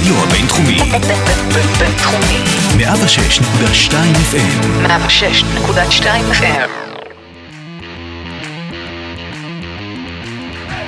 הרדיו 0.00 0.24
הבינתחומי. 0.24 0.78
בינתחומי. 1.78 2.38
106.2 2.78 3.92
FM. 4.32 4.86
106.2 4.86 6.04
FM. 6.32 6.70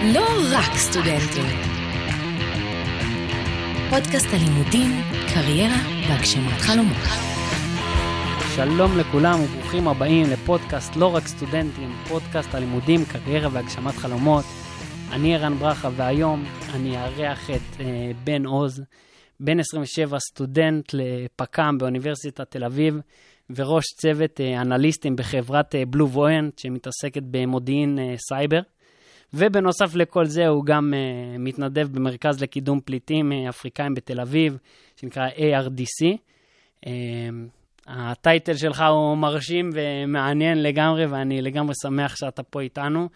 לא 0.04 0.24
רק 0.52 0.76
סטודנטים. 0.76 1.44
פודקאסט 3.90 4.26
הלימודים, 4.32 5.02
קריירה 5.34 5.76
והגשמת 6.08 6.60
חלומות. 6.60 6.96
שלום 8.56 8.98
לכולם 8.98 9.40
וברוכים 9.40 9.88
הבאים 9.88 10.30
לפודקאסט 10.30 10.96
לא 10.96 11.14
רק 11.14 11.26
סטודנטים, 11.26 11.92
פודקאסט 12.08 12.54
הלימודים, 12.54 13.04
קריירה 13.04 13.48
והגשמת 13.52 13.96
חלומות. 13.96 14.44
אני 15.12 15.34
ערן 15.34 15.54
ברכה 15.54 15.90
והיום 15.96 16.44
אני 16.74 16.98
אארח 16.98 17.50
את 17.50 17.80
אה, 17.80 18.10
בן 18.24 18.46
עוז, 18.46 18.82
בן 19.40 19.60
27, 19.60 20.18
סטודנט 20.18 20.94
לפכ"מ 20.94 21.78
באוניברסיטת 21.78 22.50
תל 22.50 22.64
אביב 22.64 22.94
וראש 23.56 23.84
צוות 24.00 24.40
אה, 24.40 24.60
אנליסטים 24.60 25.16
בחברת 25.16 25.74
אה, 25.74 25.82
BlueVoyant 25.86 26.58
שמתעסקת 26.58 27.22
במודיעין 27.30 27.98
אה, 27.98 28.14
סייבר. 28.28 28.60
ובנוסף 29.34 29.94
לכל 29.94 30.24
זה 30.24 30.46
הוא 30.46 30.64
גם 30.64 30.94
uh, 30.94 31.38
מתנדב 31.38 31.88
במרכז 31.92 32.42
לקידום 32.42 32.80
פליטים 32.80 33.32
uh, 33.32 33.48
אפריקאים 33.48 33.94
בתל 33.94 34.20
אביב, 34.20 34.58
שנקרא 34.96 35.28
ARDC. 35.28 36.16
Uh, 36.84 36.88
ה 37.86 37.97
title 37.97 38.54
שלך 38.54 38.84
הוא 38.90 39.16
מרשים 39.16 39.70
ומעניין 39.74 40.62
לגמרי, 40.62 41.06
ואני 41.06 41.42
לגמרי 41.42 41.74
שמח 41.82 42.16
שאתה 42.16 42.42
פה 42.42 42.60
איתנו. 42.60 43.08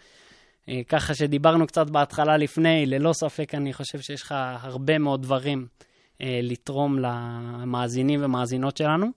Uh, 0.69 0.69
ככה 0.87 1.15
שדיברנו 1.15 1.67
קצת 1.67 1.89
בהתחלה 1.89 2.37
לפני, 2.37 2.85
ללא 2.85 3.13
ספק 3.13 3.55
אני 3.55 3.73
חושב 3.73 3.99
שיש 3.99 4.21
לך 4.21 4.35
הרבה 4.61 4.97
מאוד 4.97 5.21
דברים 5.21 5.67
uh, 5.67 6.23
לתרום 6.41 6.99
למאזינים 6.99 8.19
ומאזינות 8.23 8.77
שלנו. 8.77 9.07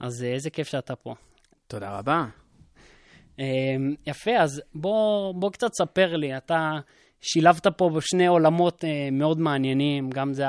אז 0.00 0.22
uh, 0.22 0.34
איזה 0.34 0.50
כיף 0.50 0.68
שאתה 0.68 0.96
פה. 0.96 1.14
תודה 1.66 1.98
רבה. 1.98 2.24
יפה, 4.06 4.30
אז 4.40 4.62
בוא, 4.74 5.34
בוא 5.34 5.50
קצת 5.50 5.68
ספר 5.74 6.16
לי, 6.16 6.36
אתה 6.36 6.70
שילבת 7.20 7.66
פה 7.66 7.90
בשני 7.96 8.26
עולמות 8.26 8.84
אה, 8.84 9.08
מאוד 9.12 9.40
מעניינים, 9.40 10.10
גם 10.10 10.32
זה 10.32 10.44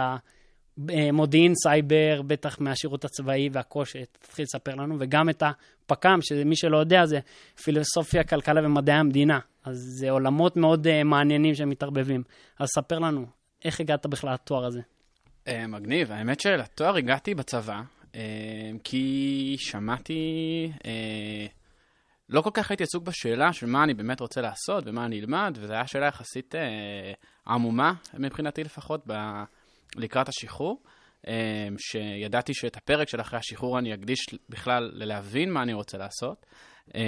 המודיעין 0.90 1.54
סייבר, 1.64 2.22
בטח 2.28 2.60
מהשירות 2.60 3.06
הצבאי 3.06 3.50
והקושי, 3.52 4.06
תתחיל 4.12 4.44
לספר 4.44 4.76
לנו, 4.76 4.96
וגם 5.00 5.30
את 5.30 5.44
הפק"ם, 5.44 6.20
שמי 6.22 6.56
שלא 6.56 6.78
יודע 6.78 7.06
זה 7.06 7.20
פילוסופיה, 7.64 8.24
כלכלה 8.24 8.62
ומדעי 8.66 8.96
המדינה. 8.96 9.40
אז 9.64 9.78
זה 9.78 10.12
עולמות 10.12 10.58
מאוד 10.58 10.88
uh, 10.88 11.04
מעניינים 11.06 11.56
שמתערבבים. 11.56 12.24
אז 12.60 12.68
ספר 12.76 13.00
לנו, 13.00 13.26
איך 13.66 13.80
הגעת 13.80 14.06
בכלל 14.06 14.34
לתואר 14.34 14.66
הזה? 14.66 14.82
Uh, 15.46 15.52
מגניב, 15.68 16.12
האמת 16.12 16.40
שלתואר 16.40 16.96
הגעתי 16.96 17.36
בצבא, 17.36 17.82
uh, 18.02 18.16
כי 18.84 19.56
שמעתי... 19.60 20.72
Uh, 20.78 21.62
לא 22.32 22.42
כל 22.42 22.50
כך 22.54 22.72
הייתי 22.72 22.84
עסוק 22.84 23.04
בשאלה 23.04 23.54
של 23.54 23.66
מה 23.66 23.84
אני 23.84 23.94
באמת 23.94 24.20
רוצה 24.20 24.42
לעשות 24.42 24.84
ומה 24.88 25.06
אני 25.06 25.20
אלמד, 25.20 25.58
וזו 25.60 25.74
הייתה 25.74 25.88
שאלה 25.88 26.06
יחסית 26.06 26.56
אה, 26.56 27.14
עמומה, 27.48 27.94
מבחינתי 28.14 28.64
לפחות, 28.64 29.02
ב... 29.08 29.14
לקראת 29.96 30.30
השחרור. 30.30 30.84
שידעתי 31.78 32.54
שאת 32.54 32.78
הפרק 32.78 33.10
של 33.10 33.22
אחרי 33.22 33.40
השחרור 33.40 33.80
אני 33.80 33.94
אקדיש 33.94 34.20
בכלל 34.50 34.92
ללהבין 34.94 35.52
מה 35.52 35.64
אני 35.64 35.74
רוצה 35.74 35.98
לעשות. 35.98 36.46
אה, 36.96 37.02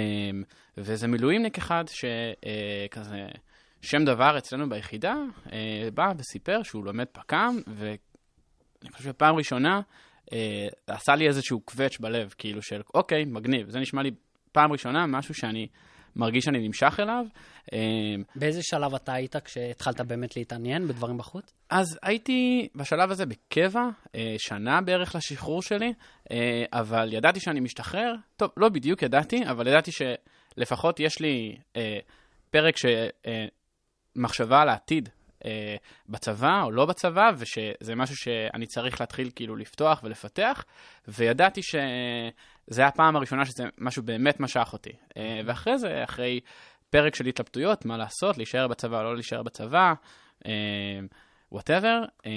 וזה 0.76 1.08
מילואימניק 1.08 1.58
אחד 1.58 1.84
שכזה, 1.88 3.14
אה, 3.14 3.28
שם 3.82 4.04
דבר 4.04 4.38
אצלנו 4.38 4.68
ביחידה, 4.68 5.14
אה, 5.52 5.88
בא 5.94 6.12
וסיפר 6.18 6.62
שהוא 6.62 6.84
לומד 6.84 7.06
פק"ם, 7.12 7.56
ואני 7.66 8.92
חושב 8.92 9.04
שפעם 9.04 9.36
ראשונה 9.36 9.80
אה, 10.32 10.66
עשה 10.86 11.14
לי 11.14 11.28
איזשהו 11.28 11.60
קווץ' 11.60 11.98
בלב, 12.00 12.34
כאילו 12.38 12.62
של 12.62 12.82
אוקיי, 12.94 13.24
מגניב, 13.24 13.70
זה 13.70 13.78
נשמע 13.78 14.02
לי 14.02 14.10
פעם 14.52 14.72
ראשונה 14.72 15.06
משהו 15.06 15.34
שאני 15.34 15.68
מרגיש 16.16 16.44
שאני 16.44 16.58
נמשך 16.66 17.00
אליו. 17.00 17.24
אמ, 17.72 18.22
באיזה 18.36 18.60
שלב 18.62 18.94
אתה 18.94 19.12
היית 19.12 19.36
כשהתחלת 19.36 20.00
באמת 20.00 20.36
להתעניין 20.36 20.88
בדברים 20.88 21.18
בחוץ? 21.18 21.52
אז 21.70 21.98
הייתי 22.02 22.68
בשלב 22.74 23.10
הזה 23.10 23.26
בקבע, 23.26 23.80
אה, 24.14 24.34
שנה 24.38 24.80
בערך 24.80 25.14
לשחרור 25.14 25.62
שלי, 25.62 25.92
אה, 26.30 26.64
אבל 26.72 27.12
ידעתי 27.12 27.40
שאני 27.40 27.60
משתחרר. 27.60 28.14
טוב, 28.36 28.50
לא 28.56 28.68
בדיוק 28.68 29.02
ידעתי, 29.02 29.40
אבל 29.50 29.66
ידעתי 29.66 29.90
שלפחות 29.92 31.00
יש 31.00 31.20
לי 31.20 31.56
אה, 31.76 31.98
פרק 32.50 32.74
שמחשבה 34.16 34.60
על 34.62 34.68
העתיד 34.68 35.08
אה, 35.44 35.76
בצבא 36.08 36.62
או 36.62 36.70
לא 36.70 36.86
בצבא, 36.86 37.30
ושזה 37.38 37.94
משהו 37.94 38.16
שאני 38.16 38.66
צריך 38.66 39.00
להתחיל 39.00 39.30
כאילו 39.34 39.56
לפתוח 39.56 40.00
ולפתח, 40.04 40.64
וידעתי 41.08 41.62
שזה 41.62 42.80
היה 42.80 42.88
הפעם 42.88 43.16
הראשונה 43.16 43.44
שזה 43.44 43.64
משהו 43.78 44.02
באמת 44.02 44.40
משך 44.40 44.68
אותי. 44.72 44.92
אה, 45.16 45.40
ואחרי 45.44 45.78
זה, 45.78 46.04
אחרי 46.04 46.40
פרק 46.90 47.14
של 47.14 47.26
התלבטויות, 47.26 47.84
מה 47.84 47.96
לעשות, 47.96 48.36
להישאר 48.36 48.68
בצבא 48.68 48.98
או 48.98 49.02
לא 49.02 49.14
להישאר 49.14 49.42
בצבא, 49.42 49.92
whatever, 51.54 52.02
uh, 52.04 52.20
uh, 52.22 52.28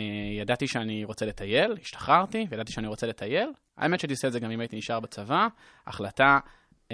ידעתי 0.41 0.67
שאני 0.67 1.03
רוצה 1.03 1.25
לטייל, 1.25 1.77
השתחררתי, 1.81 2.45
וידעתי 2.49 2.71
שאני 2.71 2.87
רוצה 2.87 3.07
לטייל. 3.07 3.49
האמת 3.77 3.99
שהייתי 3.99 4.13
עושה 4.13 4.27
את 4.27 4.33
זה 4.33 4.39
גם 4.39 4.51
אם 4.51 4.59
הייתי 4.59 4.77
נשאר 4.77 4.99
בצבא. 4.99 5.47
החלטה 5.87 6.39
uh, 6.89 6.93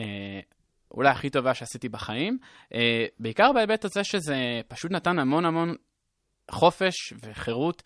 אולי 0.91 1.09
הכי 1.09 1.29
טובה 1.29 1.53
שעשיתי 1.53 1.89
בחיים. 1.89 2.37
Uh, 2.73 2.75
בעיקר 3.19 3.51
בהיבט 3.53 3.85
הזה 3.85 4.03
שזה 4.03 4.61
פשוט 4.67 4.91
נתן 4.91 5.19
המון 5.19 5.45
המון 5.45 5.75
חופש 6.51 7.13
וחירות 7.23 7.83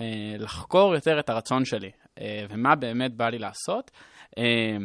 אה, 0.00 0.34
לחקור 0.38 0.94
יותר 0.94 1.20
את 1.20 1.30
הרצון 1.30 1.64
שלי, 1.64 1.90
אה, 2.20 2.44
ומה 2.48 2.74
באמת 2.74 3.14
בא 3.14 3.28
לי 3.28 3.38
לעשות. 3.38 3.90
אה, 4.38 4.76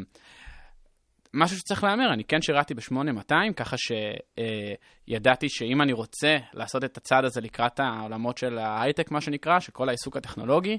משהו 1.33 1.57
שצריך 1.57 1.83
להמר, 1.83 2.13
אני 2.13 2.23
כן 2.23 2.41
שירתי 2.41 2.73
ב-8200, 2.73 3.53
ככה 3.55 3.75
שידעתי 3.77 5.49
שאם 5.49 5.81
אני 5.81 5.93
רוצה 5.93 6.37
לעשות 6.53 6.83
את 6.83 6.97
הצעד 6.97 7.25
הזה 7.25 7.41
לקראת 7.41 7.79
העולמות 7.79 8.37
של 8.37 8.57
ההייטק, 8.57 9.11
מה 9.11 9.21
שנקרא, 9.21 9.59
של 9.59 9.71
כל 9.71 9.89
העיסוק 9.89 10.17
הטכנולוגי, 10.17 10.77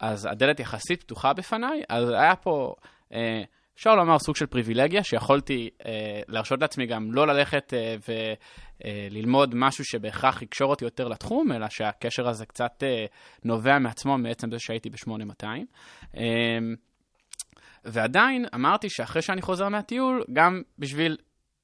אז 0.00 0.26
הדלת 0.30 0.60
יחסית 0.60 1.02
פתוחה 1.02 1.32
בפניי, 1.32 1.82
אז 1.88 2.08
היה 2.08 2.36
פה... 2.36 2.74
אפשר 3.76 3.94
לומר 3.94 4.18
סוג 4.18 4.36
של 4.36 4.46
פריבילגיה, 4.46 5.04
שיכולתי 5.04 5.70
אה, 5.86 6.20
להרשות 6.28 6.60
לעצמי 6.60 6.86
גם 6.86 7.12
לא 7.12 7.26
ללכת 7.26 7.74
אה, 7.74 7.96
וללמוד 8.84 9.54
משהו 9.54 9.84
שבהכרח 9.84 10.42
יקשור 10.42 10.70
אותי 10.70 10.84
יותר 10.84 11.08
לתחום, 11.08 11.52
אלא 11.52 11.66
שהקשר 11.70 12.28
הזה 12.28 12.46
קצת 12.46 12.82
אה, 12.82 13.04
נובע 13.44 13.78
מעצמו 13.78 14.18
מעצם 14.18 14.50
זה 14.50 14.56
שהייתי 14.58 14.90
ב-8200. 14.90 15.46
אה, 16.16 16.58
ועדיין 17.84 18.46
אמרתי 18.54 18.90
שאחרי 18.90 19.22
שאני 19.22 19.42
חוזר 19.42 19.68
מהטיול, 19.68 20.24
גם 20.32 20.62
בשביל 20.78 21.16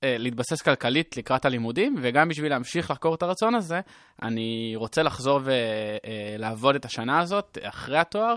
אה, 0.05 0.19
להתבסס 0.19 0.63
כלכלית 0.63 1.17
לקראת 1.17 1.45
הלימודים, 1.45 1.97
וגם 2.03 2.29
בשביל 2.29 2.51
להמשיך 2.51 2.91
לחקור 2.91 3.15
את 3.15 3.23
הרצון 3.23 3.55
הזה, 3.55 3.81
אני 4.23 4.73
רוצה 4.77 5.03
לחזור 5.03 5.41
ולעבוד 5.45 6.75
את 6.75 6.85
השנה 6.85 7.21
הזאת 7.21 7.59
אחרי 7.63 7.99
התואר, 7.99 8.35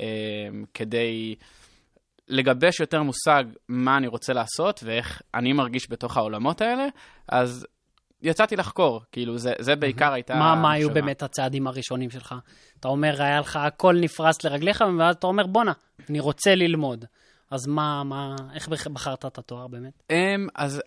אה, 0.00 0.06
כדי... 0.74 1.34
לגבש 2.28 2.80
יותר 2.80 3.02
מושג 3.02 3.44
מה 3.68 3.96
אני 3.96 4.06
רוצה 4.06 4.32
לעשות 4.32 4.80
ואיך 4.84 5.22
אני 5.34 5.52
מרגיש 5.52 5.90
בתוך 5.90 6.16
העולמות 6.16 6.60
האלה, 6.60 6.86
אז 7.28 7.66
יצאתי 8.22 8.56
לחקור, 8.56 9.00
כאילו, 9.12 9.38
זה, 9.38 9.52
זה 9.58 9.76
בעיקר 9.76 10.12
הייתה... 10.12 10.34
מה, 10.34 10.54
מה 10.54 10.72
היו 10.72 10.90
באמת 10.90 11.22
הצעדים 11.22 11.66
הראשונים 11.66 12.10
שלך? 12.10 12.34
אתה 12.80 12.88
אומר, 12.88 13.22
היה 13.22 13.40
לך 13.40 13.56
הכל 13.56 13.96
נפרס 14.00 14.44
לרגליך, 14.44 14.84
ואז 14.98 15.16
אתה 15.16 15.26
אומר, 15.26 15.46
בואנה, 15.46 15.72
אני 16.10 16.20
רוצה 16.20 16.54
ללמוד. 16.54 17.04
אז 17.50 17.66
מה, 17.66 18.04
מה, 18.04 18.36
איך 18.54 18.68
בחרת 18.68 19.26
את 19.26 19.38
התואר 19.38 19.66
באמת? 19.66 20.02
Um, 20.12 20.50
אז 20.54 20.82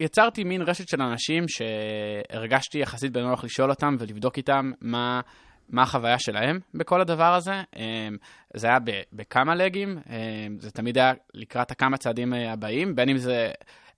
יצרתי 0.00 0.44
מין 0.44 0.62
רשת 0.62 0.88
של 0.88 1.02
אנשים 1.02 1.44
שהרגשתי 1.48 2.78
יחסית 2.78 3.12
בנוח 3.12 3.44
לשאול 3.44 3.70
אותם 3.70 3.96
ולבדוק 3.98 4.36
איתם 4.36 4.70
מה, 4.80 5.20
מה 5.68 5.82
החוויה 5.82 6.18
שלהם 6.18 6.58
בכל 6.74 7.00
הדבר 7.00 7.34
הזה. 7.34 7.62
אמ, 7.76 8.16
זה 8.54 8.66
היה 8.66 8.78
בכמה 9.12 9.54
לגים, 9.54 9.98
אמ, 10.10 10.56
זה 10.58 10.70
תמיד 10.70 10.98
היה 10.98 11.12
לקראת 11.34 11.70
הכמה 11.70 11.96
צעדים 11.96 12.34
אה, 12.34 12.52
הבאים, 12.52 12.94
בין 12.94 13.08
אם 13.08 13.16
זה 13.16 13.50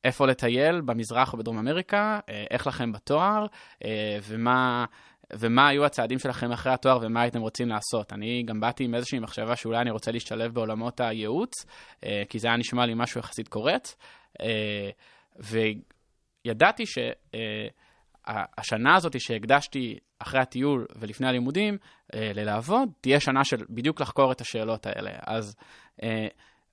איפה 0.05 0.27
לטייל 0.27 0.81
במזרח 0.81 1.33
או 1.33 1.39
בדרום 1.39 1.59
אמריקה, 1.59 2.19
אה, 2.29 2.45
איך 2.51 2.67
לכם 2.67 2.93
בתואר, 2.93 3.47
אה, 3.85 4.19
ומה... 4.23 4.85
ומה 5.33 5.69
היו 5.69 5.85
הצעדים 5.85 6.19
שלכם 6.19 6.53
אחרי 6.53 6.73
התואר 6.73 6.99
ומה 7.03 7.23
הייתם 7.23 7.41
רוצים 7.41 7.69
לעשות. 7.69 8.13
אני 8.13 8.43
גם 8.43 8.61
באתי 8.61 8.85
עם 8.85 8.95
איזושהי 8.95 9.19
מחשבה 9.19 9.57
שאולי 9.57 9.79
אני 9.79 9.91
רוצה 9.91 10.13
להשתלב 10.13 10.55
בעולמות 10.55 11.01
הייעוץ, 11.01 11.53
כי 12.29 12.39
זה 12.39 12.49
היה 12.49 12.57
נשמע 12.57 12.87
לי 12.87 12.93
משהו 12.97 13.21
יחסית 13.21 13.49
קורץ, 13.49 13.97
וידעתי 16.47 16.85
שהשנה 16.87 18.97
הזאת 18.97 19.21
שהקדשתי 19.21 19.99
אחרי 20.19 20.41
הטיול 20.41 20.87
ולפני 20.97 21.29
הלימודים 21.29 21.79
אה, 22.15 22.31
ללעבוד, 22.35 22.89
תהיה 23.01 23.21
שנה 23.21 23.45
של 23.45 23.57
בדיוק 23.71 24.01
לחקור 24.01 24.33
את 24.33 24.41
השאלות 24.41 24.87
האלה. 24.87 25.11
אז 25.27 25.57
אה, 26.03 26.27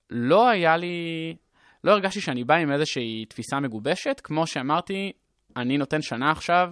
לא 0.10 0.50
היה 0.50 0.78
לי, 0.78 1.36
לא 1.84 1.92
הרגשתי 1.92 2.22
שאני 2.22 2.44
בא 2.44 2.56
עם 2.56 2.72
איזושהי 2.72 3.26
תפיסה 3.30 3.60
מגובשת, 3.60 4.22
כמו 4.24 4.48
שאמרתי, 4.48 5.12
אני 5.58 5.78
נותן 5.78 6.02
שנה 6.02 6.32
עכשיו 6.32 6.68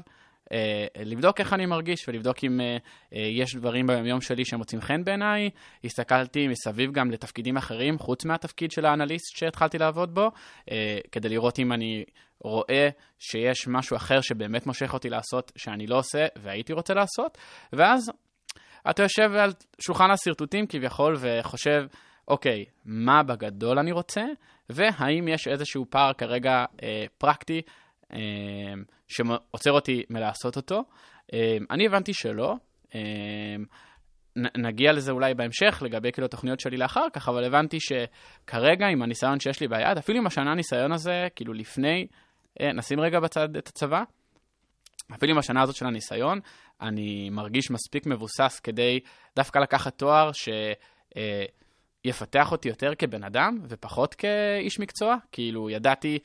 לבדוק 1.06 1.40
איך 1.40 1.54
אני 1.54 1.66
מרגיש 1.66 2.08
ולבדוק 2.08 2.44
אם 2.44 2.62
אה, 2.62 2.78
אה, 3.16 3.22
יש 3.22 3.56
דברים 3.56 3.88
ביומיום 3.88 4.22
שלי 4.22 4.46
שמוצאים 4.46 4.82
חן 4.82 5.04
בעיניי. 5.04 5.50
הסתכלתי 5.84 6.48
מסביב 6.48 6.92
גם 6.92 7.12
לתפקידים 7.12 7.58
אחרים, 7.58 8.00
חוץ 8.00 8.26
מהתפקיד 8.26 8.72
של 8.72 8.86
האנליסט 8.86 9.38
שהתחלתי 9.38 9.78
לעבוד 9.78 10.16
בו, 10.16 10.32
אה, 10.72 10.98
כדי 11.12 11.30
לראות 11.30 11.60
אם 11.60 11.74
אני 11.74 12.04
רואה 12.40 12.90
שיש 13.20 13.68
משהו 13.68 13.98
אחר 13.98 14.22
שבאמת 14.22 14.68
מושך 14.68 14.94
אותי 14.94 15.10
לעשות, 15.10 15.52
שאני 15.58 15.88
לא 15.88 15.98
עושה 15.98 16.26
והייתי 16.36 16.74
רוצה 16.74 16.94
לעשות, 16.94 17.38
ואז 17.74 18.12
אתה 18.90 19.04
יושב 19.04 19.32
על 19.36 19.52
שולחן 19.80 20.12
השרטוטים 20.12 20.68
כביכול 20.68 21.16
וחושב, 21.20 21.86
אוקיי, 22.28 22.66
מה 22.86 23.24
בגדול 23.24 23.80
אני 23.80 23.92
רוצה, 23.92 24.22
והאם 24.70 25.28
יש 25.28 25.48
איזשהו 25.48 25.86
פער 25.90 26.14
כרגע 26.14 26.66
אה, 26.84 27.06
פרקטי 27.18 27.58
אה, 27.58 27.74
שעוצר 29.08 29.72
אותי 29.72 30.04
מלעשות 30.10 30.56
אותו. 30.56 30.84
אה, 31.34 31.58
אני 31.72 31.86
הבנתי 31.86 32.14
שלא. 32.14 32.56
אה, 32.96 33.00
נ- 34.36 34.66
נגיע 34.66 34.92
לזה 34.94 35.12
אולי 35.12 35.34
בהמשך, 35.34 35.82
לגבי 35.86 36.12
כאילו 36.12 36.26
התוכניות 36.26 36.60
שלי 36.60 36.78
לאחר 36.78 37.06
כך, 37.14 37.30
אבל 37.30 37.44
הבנתי 37.44 37.78
שכרגע, 37.80 38.88
עם 38.88 39.02
הניסיון 39.02 39.40
שיש 39.40 39.62
לי 39.62 39.68
ביד, 39.68 39.98
אפילו 39.98 40.20
עם 40.20 40.28
השנה 40.28 40.52
הניסיון 40.52 40.92
הזה, 40.92 41.28
כאילו 41.36 41.54
לפני, 41.54 42.08
אה, 42.62 42.74
נשים 42.74 43.00
רגע 43.00 43.20
בצד 43.20 43.58
את 43.58 43.68
הצבא, 43.68 44.04
אפילו 45.16 45.32
עם 45.34 45.38
השנה 45.38 45.62
הזאת 45.62 45.76
של 45.76 45.86
הניסיון, 45.86 46.40
אני 46.82 47.30
מרגיש 47.30 47.72
מספיק 47.72 48.06
מבוסס 48.06 48.60
כדי 48.64 49.00
דווקא 49.36 49.60
לקחת 49.60 49.98
תואר 49.98 50.32
שיפתח 52.04 52.52
אותי 52.52 52.70
יותר 52.70 52.96
כבן 52.96 53.24
אדם 53.24 53.58
ופחות 53.70 54.16
כאיש 54.16 54.80
מקצוע. 54.80 55.16
כאילו, 55.32 55.70
ידעתי, 55.70 56.20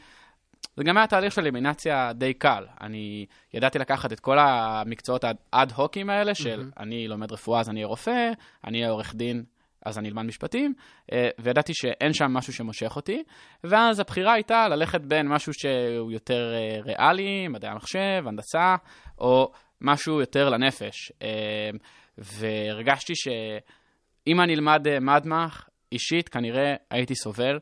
זה 0.76 0.84
גם 0.84 0.96
היה 0.96 1.06
תהליך 1.06 1.32
של 1.32 1.40
אלימינציה 1.40 2.12
די 2.12 2.34
קל. 2.34 2.64
אני 2.80 3.26
ידעתי 3.54 3.78
לקחת 3.78 4.12
את 4.12 4.20
כל 4.20 4.38
המקצועות 4.38 5.24
האד-הוקים 5.52 6.10
האלה, 6.10 6.34
של 6.34 6.70
אני 6.80 7.08
לומד 7.08 7.32
רפואה 7.32 7.60
אז 7.60 7.68
אני 7.68 7.76
אהיה 7.78 7.86
רופא, 7.86 8.30
אני 8.64 8.78
אהיה 8.78 8.90
עורך 8.90 9.14
דין 9.14 9.44
אז 9.86 9.98
אני 9.98 10.08
אלמד 10.08 10.22
משפטים, 10.22 10.74
אה, 11.12 11.28
וידעתי 11.38 11.72
שאין 11.74 12.12
שם 12.12 12.24
משהו 12.32 12.52
שמושך 12.52 12.96
אותי, 12.96 13.22
ואז 13.64 14.00
הבחירה 14.00 14.32
הייתה 14.32 14.68
ללכת 14.68 15.00
בין 15.00 15.28
משהו 15.28 15.52
שהוא 15.52 16.12
יותר 16.12 16.52
אה, 16.54 16.82
ריאלי, 16.82 17.48
מדעי 17.48 17.70
המחשב, 17.70 18.24
הנדסה, 18.26 18.76
או 19.18 19.52
משהו 19.80 20.20
יותר 20.20 20.48
לנפש. 20.48 21.12
אה, 21.22 21.70
והרגשתי 22.18 23.12
שאם 23.16 24.40
אני 24.40 24.54
אלמד 24.54 24.86
מדמח, 25.00 25.68
אישית 25.92 26.28
כנראה 26.28 26.74
הייתי 26.90 27.14
סובל, 27.14 27.58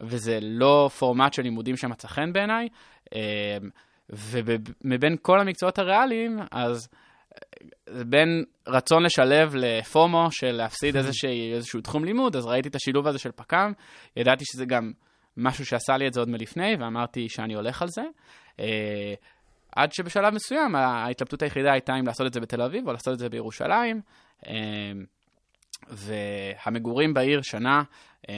וזה 0.00 0.38
לא 0.42 0.90
פורמט 0.98 1.32
של 1.32 1.42
לימודים 1.42 1.76
שמצא 1.76 2.08
חן 2.08 2.32
בעיניי, 2.32 2.68
אה, 3.14 3.56
ומבין 4.10 5.16
כל 5.22 5.40
המקצועות 5.40 5.78
הריאליים, 5.78 6.38
אז 6.50 6.88
אה, 7.34 8.04
בין 8.04 8.44
רצון 8.68 9.02
לשלב 9.02 9.54
לפומו 9.54 10.28
של 10.30 10.52
להפסיד 10.52 10.96
איזשהו, 10.96 11.30
איזשהו 11.54 11.80
תחום 11.80 12.04
לימוד, 12.04 12.36
אז 12.36 12.46
ראיתי 12.46 12.68
את 12.68 12.74
השילוב 12.74 13.06
הזה 13.06 13.18
של 13.18 13.32
פק"ם, 13.32 13.72
ידעתי 14.16 14.44
שזה 14.44 14.64
גם 14.64 14.92
משהו 15.36 15.66
שעשה 15.66 15.96
לי 15.96 16.08
את 16.08 16.12
זה 16.12 16.20
עוד 16.20 16.28
מלפני, 16.28 16.76
ואמרתי 16.80 17.28
שאני 17.28 17.54
הולך 17.54 17.82
על 17.82 17.88
זה. 17.88 18.02
אה, 18.60 19.14
עד 19.76 19.92
שבשלב 19.92 20.34
מסוים 20.34 20.74
ההתלבטות 20.74 21.42
היחידה 21.42 21.72
הייתה 21.72 21.92
אם 22.00 22.06
לעשות 22.06 22.26
את 22.26 22.32
זה 22.32 22.40
בתל 22.40 22.62
אביב 22.62 22.86
או 22.86 22.92
לעשות 22.92 23.14
את 23.14 23.18
זה 23.18 23.28
בירושלים. 23.28 24.00
והמגורים 25.88 27.14
בעיר 27.14 27.42
שנה, 27.42 27.82
אה, 28.30 28.34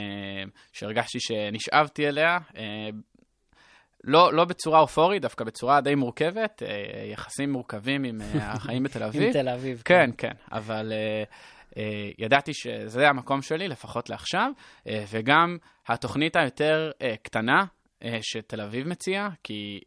שהרגשתי 0.73 1.19
שנשאבתי 1.21 2.09
אליה, 2.09 2.39
אה, 2.57 2.89
לא, 4.05 4.33
לא 4.33 4.45
בצורה 4.45 4.81
אופורית, 4.81 5.23
דווקא 5.23 5.45
בצורה 5.45 5.81
די 5.81 5.95
מורכבת, 5.95 6.63
אה, 6.63 7.05
יחסים 7.13 7.53
מורכבים 7.53 8.05
עם 8.05 8.21
החיים 8.41 8.83
בתל 8.83 9.03
אביב. 9.03 9.23
עם 9.23 9.33
תל 9.33 9.49
אביב. 9.49 9.83
כן, 9.85 10.11
כן, 10.19 10.33
אבל 10.53 10.93
uh, 10.93 11.75
uh, 11.75 11.79
ידעתי 12.19 12.55
שזה 12.55 13.09
המקום 13.09 13.43
שלי, 13.43 13.69
לפחות 13.69 14.11
לעכשיו, 14.11 14.51
וגם 14.87 15.57
התוכנית 15.89 16.37
היותר 16.37 16.91
קטנה 17.23 17.65
שתל 18.21 18.61
אביב 18.61 18.89
מציעה, 18.89 19.29
כי 19.43 19.81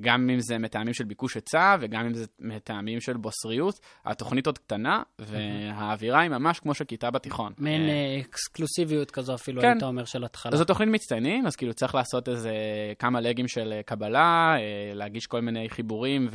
גם 0.00 0.30
אם 0.30 0.40
זה 0.40 0.58
מטעמים 0.58 0.94
של 0.94 1.04
ביקוש 1.04 1.34
היצע, 1.34 1.76
וגם 1.80 2.06
אם 2.06 2.14
זה 2.14 2.24
מטעמים 2.40 3.00
של 3.00 3.16
בוסריות, 3.16 3.80
התוכנית 4.04 4.46
עוד 4.46 4.58
קטנה, 4.58 5.02
והאווירה 5.18 6.20
היא 6.20 6.30
ממש 6.30 6.60
כמו 6.60 6.74
של 6.74 6.84
כיתה 6.84 7.10
בתיכון. 7.10 7.52
מעין 7.58 7.82
אה, 7.82 7.88
אה, 7.88 8.20
אקסקלוסיביות 8.20 9.10
כזו 9.10 9.34
אפילו, 9.34 9.60
כן. 9.62 9.68
היית 9.68 9.82
אומר, 9.82 10.04
של 10.04 10.24
התחלה. 10.24 10.56
זו 10.56 10.64
תוכנית 10.64 10.88
מצטיינים, 10.88 11.46
אז 11.46 11.56
כאילו 11.56 11.74
צריך 11.74 11.94
לעשות 11.94 12.28
איזה 12.28 12.52
כמה 12.98 13.20
לגים 13.20 13.48
של 13.48 13.72
אה, 13.72 13.82
קבלה, 13.82 14.56
להגיש 14.94 15.26
כל 15.26 15.40
מיני 15.40 15.68
חיבורים 15.68 16.28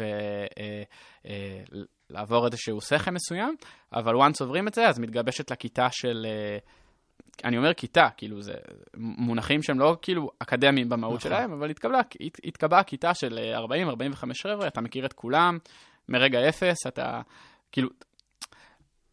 ולעבור 2.09 2.45
איזשהו 2.45 2.81
סכם 2.81 3.13
מסוים, 3.13 3.56
אבל 3.94 4.16
once 4.16 4.38
עוברים 4.39 4.68
את 4.68 4.74
זה, 4.74 4.88
אז 4.88 5.00
מתגבשת 5.00 5.51
לכיתה 5.51 5.88
של... 5.92 6.25
אה, 6.30 6.57
אני 7.44 7.57
אומר 7.57 7.74
כיתה, 7.74 8.07
כאילו 8.18 8.42
זה 8.42 8.54
מונחים 8.98 9.63
שהם 9.63 9.80
לא 9.80 9.98
כאילו 10.01 10.30
אקדמיים 10.39 10.89
במהות 10.89 11.19
נכון. 11.19 11.31
שלהם, 11.31 11.54
אבל 11.54 11.69
התקבלה, 11.69 12.00
הת- 12.00 12.38
התקבעה 12.44 12.83
כיתה 12.83 13.13
של 13.13 13.39
40-45 13.56 14.44
חבר'ה, 14.44 14.68
אתה 14.68 14.81
מכיר 14.81 15.06
את 15.06 15.13
כולם, 15.13 15.57
מרגע 16.10 16.50
אפס, 16.50 16.88
אתה 16.88 17.21
כאילו, 17.71 17.89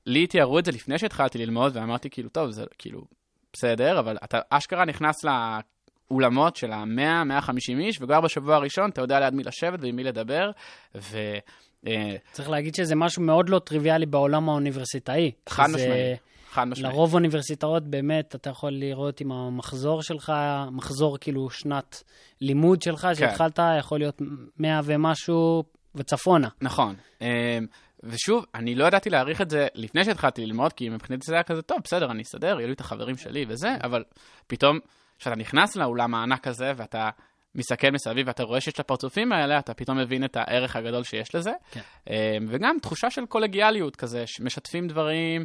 לי 0.06 0.26
תיארו 0.26 0.58
את 0.58 0.64
זה 0.64 0.72
לפני 0.72 0.98
שהתחלתי 0.98 1.38
ללמוד, 1.38 1.76
ואמרתי 1.76 2.10
כאילו, 2.10 2.28
טוב, 2.28 2.50
זה 2.50 2.64
כאילו, 2.78 3.04
בסדר, 3.52 3.98
אבל 3.98 4.16
אתה 4.24 4.38
אשכרה 4.50 4.84
נכנס 4.84 5.16
לאולמות 5.24 6.56
של 6.56 6.72
ה-100-150 6.72 7.52
איש, 7.80 8.02
וכבר 8.02 8.20
בשבוע 8.20 8.56
הראשון 8.56 8.90
אתה 8.90 9.00
יודע 9.00 9.20
ליד 9.20 9.34
מי 9.34 9.42
לשבת 9.42 9.78
ועם 9.82 9.96
מי 9.96 10.04
לדבר, 10.04 10.50
ו... 10.94 11.18
אה, 11.86 12.16
צריך 12.32 12.50
להגיד 12.50 12.74
שזה 12.74 12.94
משהו 12.96 13.22
מאוד 13.22 13.48
לא 13.48 13.58
טריוויאלי 13.58 14.06
בעולם 14.06 14.48
האוניברסיטאי. 14.48 15.30
חד 15.48 15.66
משמעית, 15.74 16.18
חד 16.50 16.64
משמעית. 16.64 16.94
לרוב 16.94 17.14
אוניברסיטאות 17.14 17.82
באמת 17.82 18.34
אתה 18.34 18.50
יכול 18.50 18.70
לראות 18.72 19.20
עם 19.20 19.32
המחזור 19.32 20.02
שלך, 20.02 20.32
מחזור 20.72 21.18
כאילו 21.18 21.50
שנת 21.50 22.02
לימוד 22.40 22.82
שלך, 22.82 23.00
כן. 23.00 23.14
שהתחלת, 23.14 23.58
יכול 23.78 23.98
להיות 23.98 24.22
100 24.58 24.80
ומשהו 24.84 25.62
וצפונה. 25.94 26.48
נכון. 26.60 26.94
אמ, 27.20 27.26
ושוב, 28.02 28.44
אני 28.54 28.74
לא 28.74 28.84
ידעתי 28.84 29.10
להעריך 29.10 29.40
את 29.40 29.50
זה 29.50 29.66
לפני 29.74 30.04
שהתחלתי 30.04 30.46
ללמוד, 30.46 30.72
כי 30.72 30.88
מבחינתי 30.88 31.26
זה 31.26 31.34
היה 31.34 31.42
כזה, 31.42 31.62
טוב, 31.62 31.78
בסדר, 31.84 32.10
אני 32.10 32.22
אסדר, 32.22 32.56
יהיו 32.58 32.66
לי 32.66 32.72
את 32.72 32.80
החברים 32.80 33.16
שלי 33.16 33.44
וזה, 33.48 33.68
אבל 33.82 34.04
פתאום, 34.46 34.78
כשאתה 35.18 35.36
נכנס 35.36 35.76
לאולם 35.76 36.14
הענק 36.14 36.46
הזה, 36.46 36.72
ואתה 36.76 37.08
מסתכל 37.54 37.90
מסביב 37.90 38.26
ואתה 38.26 38.42
רואה 38.42 38.60
שיש 38.60 38.74
את 38.74 38.80
הפרצופים 38.80 39.32
האלה, 39.32 39.58
אתה 39.58 39.74
פתאום 39.74 39.98
מבין 39.98 40.24
את 40.24 40.36
הערך 40.36 40.76
הגדול 40.76 41.02
שיש 41.02 41.34
לזה. 41.34 41.52
כן. 41.70 41.80
אמ, 42.10 42.14
וגם 42.48 42.76
תחושה 42.82 43.10
של 43.10 43.26
קולגיאליות 43.26 43.96
כזה, 43.96 44.24
משתפים 44.40 44.88
דברים, 44.88 45.44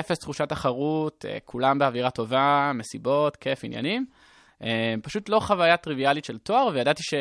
אפס 0.00 0.18
תחושת 0.18 0.48
תחרות, 0.48 1.24
אה, 1.28 1.38
כולם 1.44 1.78
באווירה 1.78 2.10
טובה, 2.10 2.72
מסיבות, 2.74 3.36
כיף, 3.36 3.64
עניינים. 3.64 4.06
אמ, 4.62 4.68
פשוט 5.02 5.28
לא 5.28 5.40
חוויה 5.40 5.76
טריוויאלית 5.76 6.24
של 6.24 6.38
תואר, 6.38 6.68
וידעתי 6.74 7.02
ש... 7.02 7.14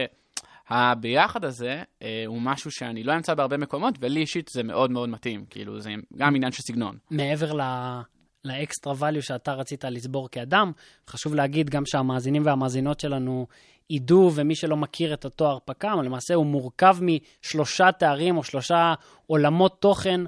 הביחד 0.73 1.45
הזה 1.45 1.83
אה, 2.01 2.23
הוא 2.27 2.41
משהו 2.41 2.71
שאני 2.71 3.03
לא 3.03 3.15
אמצא 3.15 3.33
בהרבה 3.33 3.57
מקומות, 3.57 3.95
ולי 3.99 4.19
אישית 4.19 4.49
זה 4.53 4.63
מאוד 4.63 4.91
מאוד 4.91 5.09
מתאים. 5.09 5.45
כאילו, 5.49 5.79
זה 5.79 5.89
גם 6.17 6.35
עניין 6.35 6.51
של 6.51 6.63
סגנון. 6.63 6.97
מעבר 7.11 7.53
ל... 7.53 7.61
לאקסטרה 8.45 8.93
value 8.93 9.21
שאתה 9.21 9.53
רצית 9.53 9.83
לצבור 9.83 10.29
כאדם, 10.29 10.71
חשוב 11.09 11.35
להגיד 11.35 11.69
גם 11.69 11.85
שהמאזינים 11.85 12.45
והמאזינות 12.45 12.99
שלנו 12.99 13.47
ידעו, 13.89 14.31
ומי 14.35 14.55
שלא 14.55 14.77
מכיר 14.77 15.13
את 15.13 15.25
התואר 15.25 15.57
פק"ם, 15.65 16.01
למעשה 16.03 16.33
הוא 16.33 16.45
מורכב 16.45 16.97
משלושה 17.01 17.91
תארים 17.91 18.37
או 18.37 18.43
שלושה 18.43 18.93
עולמות 19.27 19.81
תוכן 19.81 20.21
אה, 20.21 20.25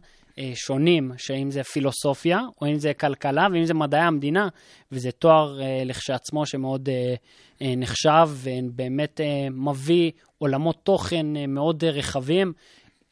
שונים, 0.56 1.12
שאם 1.18 1.52
זה 1.52 1.64
פילוסופיה, 1.64 2.40
או 2.62 2.68
אם 2.68 2.80
זה 2.80 2.94
כלכלה, 2.94 3.48
ואם 3.54 3.66
זה 3.66 3.74
מדעי 3.74 4.02
המדינה, 4.02 4.48
וזה 4.92 5.12
תואר 5.12 5.62
אה, 5.62 5.82
לכשעצמו 5.86 6.46
שמאוד 6.46 6.90
אה, 6.90 7.16
אה, 7.62 7.74
נחשב, 7.78 8.30
ובאמת 8.32 9.22
אה, 9.22 9.48
מביא 9.52 10.12
עולמות 10.38 10.76
תוכן 10.84 11.36
אה, 11.36 11.48
מאוד 11.48 11.84
אה, 11.84 11.90
רחבים. 11.90 12.54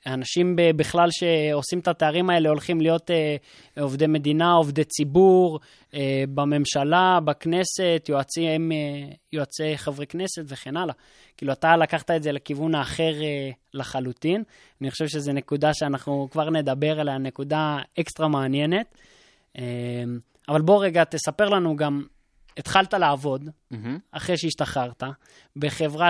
אנשים 0.08 0.56
בכלל 0.76 1.08
שעושים 1.12 1.80
את 1.80 1.88
התארים 1.88 2.30
האלה 2.30 2.50
הולכים 2.50 2.82
להיות 2.82 3.12
אה, 3.12 3.36
עובדי 3.82 4.08
מדינה, 4.08 4.54
עובדי 4.54 4.84
ציבור, 4.84 5.60
אה, 5.94 6.24
בממשלה, 6.34 7.20
בכנסת, 7.26 8.06
יועצים, 8.10 8.72
אה, 8.72 8.78
יועצי 9.34 9.78
חברי 9.78 10.08
כנסת 10.08 10.44
וכן 10.48 10.78
הלאה. 10.78 10.94
כאילו, 11.38 11.54
אתה 11.54 11.78
לקחת 11.78 12.12
את 12.12 12.24
זה 12.24 12.32
לכיוון 12.32 12.76
האחר 12.76 13.22
אה, 13.22 13.50
לחלוטין. 13.74 14.44
אני 14.82 14.92
חושב 14.92 15.08
שזו 15.08 15.34
נקודה 15.34 15.74
שאנחנו 15.74 16.28
כבר 16.32 16.50
נדבר 16.50 17.00
עליה, 17.00 17.18
נקודה 17.18 17.78
אקסטרה 18.00 18.28
מעניינת. 18.28 18.98
אה, 19.58 19.64
אבל 20.50 20.62
בוא 20.62 20.84
רגע, 20.84 21.04
תספר 21.04 21.50
לנו 21.50 21.76
גם, 21.76 22.04
התחלת 22.58 22.94
לעבוד, 22.94 23.50
מהמם. 23.72 24.00
אחרי 24.12 24.38
שהשתחררת, 24.38 25.04
בחברה 25.56 26.10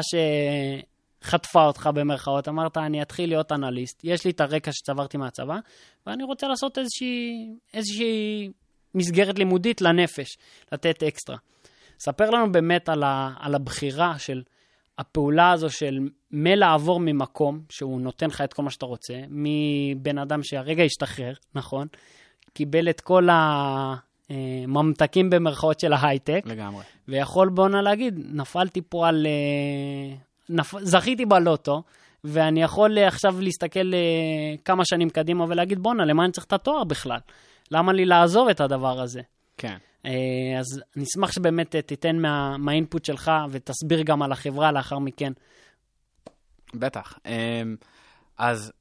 שחטפה 1.23 1.65
אותך 1.65 1.89
במרכאות, 1.93 2.47
אמרת, 2.47 2.77
אני 2.77 3.01
אתחיל 3.01 3.29
להיות 3.29 3.51
אנליסט, 3.51 4.01
יש 4.03 4.25
לי 4.25 4.31
את 4.31 4.41
הרקע 4.41 4.71
שצברתי 4.71 5.17
מהצבא, 5.17 5.57
ואני 6.07 6.23
רוצה 6.23 6.47
לעשות 6.47 6.77
איזושהי, 6.77 7.49
איזושהי 7.73 8.49
מסגרת 8.95 9.39
לימודית 9.39 9.81
לנפש, 9.81 10.37
לתת 10.71 11.03
אקסטרה. 11.03 11.37
ספר 11.99 12.29
לנו 12.29 12.51
באמת 12.51 12.89
על, 12.89 13.03
ה, 13.03 13.33
על 13.39 13.55
הבחירה 13.55 14.19
של 14.19 14.41
הפעולה 14.97 15.51
הזו 15.51 15.69
של 15.69 15.99
מלעבור 16.31 16.99
ממקום, 16.99 17.61
שהוא 17.69 18.01
נותן 18.01 18.27
לך 18.27 18.41
את 18.41 18.53
כל 18.53 18.63
מה 18.63 18.71
שאתה 18.71 18.85
רוצה, 18.85 19.13
מבן 19.29 20.17
אדם 20.17 20.43
שהרגע 20.43 20.83
השתחרר, 20.83 21.33
נכון? 21.55 21.87
קיבל 22.53 22.89
את 22.89 23.01
כל 23.01 23.27
הממתקים 24.29 25.29
במרכאות 25.29 25.79
של 25.79 25.93
ההייטק, 25.93 26.41
לגמרי. 26.45 26.83
ויכול 27.07 27.49
בואנה 27.49 27.81
להגיד, 27.81 28.19
נפלתי 28.33 28.81
פה 28.89 29.07
על... 29.07 29.27
נפ... 30.49 30.73
זכיתי 30.79 31.25
בלוטו, 31.25 31.83
ואני 32.23 32.63
יכול 32.63 32.97
אה, 32.97 33.07
עכשיו 33.07 33.41
להסתכל 33.41 33.93
אה, 33.93 34.57
כמה 34.65 34.85
שנים 34.85 35.09
קדימה 35.09 35.45
ולהגיד, 35.49 35.79
בואנה, 35.79 36.05
למה 36.05 36.23
אני 36.23 36.31
צריך 36.31 36.45
את 36.45 36.53
התואר 36.53 36.83
בכלל? 36.83 37.19
למה 37.71 37.93
לי 37.93 38.05
לעזוב 38.05 38.47
את 38.49 38.61
הדבר 38.61 39.01
הזה? 39.01 39.21
כן. 39.57 39.77
אה, 40.05 40.11
אז 40.59 40.65
אני 40.95 41.03
אשמח 41.03 41.31
שבאמת 41.31 41.75
תיתן 41.75 42.15
מה, 42.15 42.57
מהאינפוט 42.57 43.05
שלך 43.05 43.31
ותסביר 43.49 44.01
גם 44.01 44.21
על 44.21 44.31
החברה 44.31 44.71
לאחר 44.71 44.99
מכן. 44.99 45.33
בטח. 46.73 47.19
אמ, 47.25 47.75
אז 48.37 48.71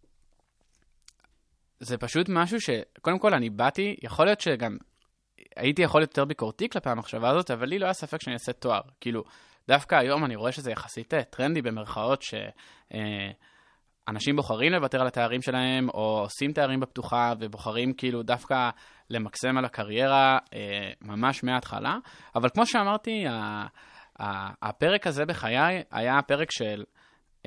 זה 1.81 1.99
פשוט 1.99 2.27
משהו 2.29 2.61
ש... 2.61 2.71
קודם 3.01 3.19
כל, 3.19 3.35
אני 3.35 3.51
באתי, 3.51 3.97
יכול 4.03 4.25
להיות 4.25 4.41
שגם 4.41 4.77
הייתי 5.57 5.83
יכול 5.83 6.01
להיות 6.01 6.11
יותר 6.11 6.25
ביקורתי 6.25 6.69
כלפי 6.69 6.91
המחשבה 6.91 7.31
הזאת, 7.31 7.51
אבל 7.51 7.67
לי 7.69 7.79
לא 7.79 7.85
היה 7.85 7.93
ספק 7.93 8.23
שאני 8.23 8.35
אעשה 8.35 8.53
תואר. 8.53 8.81
כאילו, 9.01 9.25
דווקא 9.69 9.95
היום 9.95 10.25
אני 10.25 10.37
רואה 10.37 10.53
שזה 10.53 10.71
יחסית 10.71 11.15
אה, 11.15 11.23
טרנדי 11.23 11.63
במרכאות, 11.63 12.23
שאנשים 12.23 14.37
בוחרים 14.37 14.73
לוותר 14.73 15.01
על 15.01 15.07
התארים 15.07 15.43
שלהם, 15.43 15.89
או 15.89 16.21
עושים 16.21 16.53
תארים 16.53 16.81
בפתוחה, 16.81 17.33
ובוחרים 17.41 17.93
כאילו 17.93 18.23
דווקא 18.23 18.71
למקסם 19.11 19.59
על 19.59 19.65
הקריירה 19.65 20.39
אה, 20.55 20.91
ממש 21.03 21.45
מההתחלה. 21.45 21.95
אבל 22.35 22.49
כמו 22.49 22.67
שאמרתי, 22.67 23.25
הפרק 24.63 25.07
הזה 25.07 25.25
בחיי 25.25 25.83
היה 25.91 26.23
פרק 26.27 26.49
של 26.51 26.85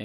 אה, 0.00 0.04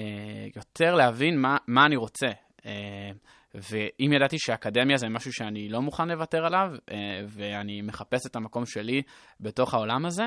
יותר 0.56 0.94
להבין 0.94 1.40
מה, 1.40 1.56
מה 1.66 1.86
אני 1.86 1.96
רוצה. 1.96 2.28
אה, 2.66 3.10
ואם 3.54 4.12
ידעתי 4.12 4.36
שאקדמיה 4.38 4.96
זה 4.96 5.08
משהו 5.08 5.32
שאני 5.32 5.68
לא 5.68 5.82
מוכן 5.82 6.08
לוותר 6.08 6.46
עליו, 6.46 6.70
אה, 6.90 6.96
ואני 7.28 7.82
מחפש 7.82 8.26
את 8.26 8.36
המקום 8.36 8.66
שלי 8.66 9.02
בתוך 9.40 9.74
העולם 9.74 10.06
הזה, 10.06 10.24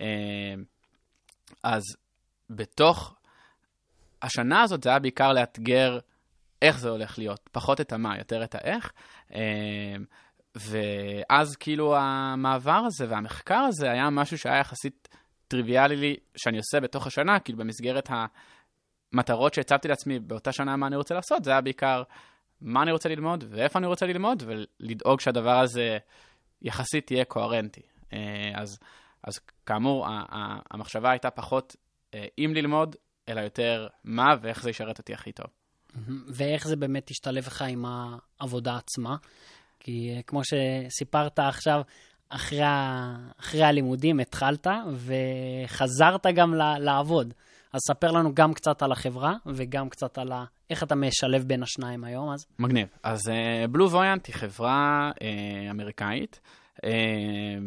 אה, 0.00 0.54
אז 1.62 1.82
בתוך 2.50 3.14
השנה 4.22 4.62
הזאת 4.62 4.82
זה 4.82 4.90
היה 4.90 4.98
בעיקר 4.98 5.32
לאתגר 5.32 5.98
איך 6.62 6.78
זה 6.78 6.88
הולך 6.88 7.18
להיות, 7.18 7.48
פחות 7.52 7.80
את 7.80 7.92
המה, 7.92 8.18
יותר 8.18 8.44
את 8.44 8.54
האיך. 8.54 8.92
אה, 9.34 9.94
ואז 10.54 11.56
כאילו 11.56 11.96
המעבר 11.96 12.82
הזה 12.86 13.06
והמחקר 13.08 13.54
הזה 13.68 13.90
היה 13.90 14.10
משהו 14.10 14.38
שהיה 14.38 14.58
יחסית 14.58 15.08
טריוויאלי 15.48 15.96
לי, 15.96 16.16
שאני 16.36 16.58
עושה 16.58 16.80
בתוך 16.80 17.06
השנה, 17.06 17.38
כאילו 17.40 17.58
במסגרת 17.58 18.10
המטרות 19.12 19.54
שהצבתי 19.54 19.88
לעצמי 19.88 20.18
באותה 20.18 20.52
שנה 20.52 20.76
מה 20.76 20.86
אני 20.86 20.96
רוצה 20.96 21.14
לעשות, 21.14 21.44
זה 21.44 21.50
היה 21.50 21.60
בעיקר 21.60 22.02
מה 22.60 22.82
אני 22.82 22.92
רוצה 22.92 23.08
ללמוד 23.08 23.44
ואיפה 23.48 23.78
אני 23.78 23.86
רוצה 23.86 24.06
ללמוד, 24.06 24.42
ולדאוג 24.46 25.20
שהדבר 25.20 25.58
הזה 25.58 25.98
יחסית 26.62 27.10
יהיה 27.10 27.24
קוהרנטי. 27.24 27.82
אה, 28.12 28.18
אז, 28.54 28.78
אז 29.26 29.38
כאמור, 29.66 30.06
המחשבה 30.70 31.10
הייתה 31.10 31.30
פחות 31.30 31.76
אה, 32.14 32.26
אם 32.38 32.52
ללמוד, 32.54 32.96
אלא 33.28 33.40
יותר 33.40 33.86
מה 34.04 34.34
ואיך 34.40 34.62
זה 34.62 34.70
ישרת 34.70 34.98
אותי 34.98 35.14
הכי 35.14 35.32
טוב. 35.32 35.46
ואיך 36.28 36.68
זה 36.68 36.76
באמת 36.76 37.10
השתלב 37.10 37.46
לך 37.46 37.62
עם 37.62 37.84
העבודה 38.40 38.76
עצמה? 38.76 39.16
כי 39.80 40.14
אה, 40.16 40.22
כמו 40.22 40.40
שסיפרת 40.44 41.38
עכשיו, 41.38 41.80
אחרי. 42.28 42.60
אחרי 43.40 43.62
הלימודים 43.62 44.20
התחלת 44.20 44.66
וחזרת 44.94 46.26
גם. 46.34 46.54
לעבוד. 46.78 47.34
אז 47.72 47.80
ספר 47.88 48.10
לנו 48.10 48.34
גם 48.34 48.54
קצת 48.54 48.82
על 48.82 48.92
החברה 48.92 49.34
וגם 49.46 49.88
קצת 49.88 50.18
על 50.18 50.32
ה... 50.32 50.44
איך 50.70 50.82
אתה 50.82 50.94
משלב 50.94 51.42
בין 51.42 51.62
השניים 51.62 52.04
היום 52.04 52.32
אז. 52.32 52.46
מגניב. 52.58 52.88
אז 53.02 53.20
בלו 53.70 53.86
uh, 53.86 53.90
וויאנט 53.90 54.26
היא 54.26 54.34
חברה 54.34 55.10
uh, 55.14 55.70
אמריקאית, 55.70 56.40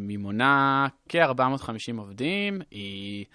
היא 0.10 0.18
מונה 0.18 0.88
כ-450 1.10 1.98
עובדים, 1.98 2.62
היא... 2.72 3.26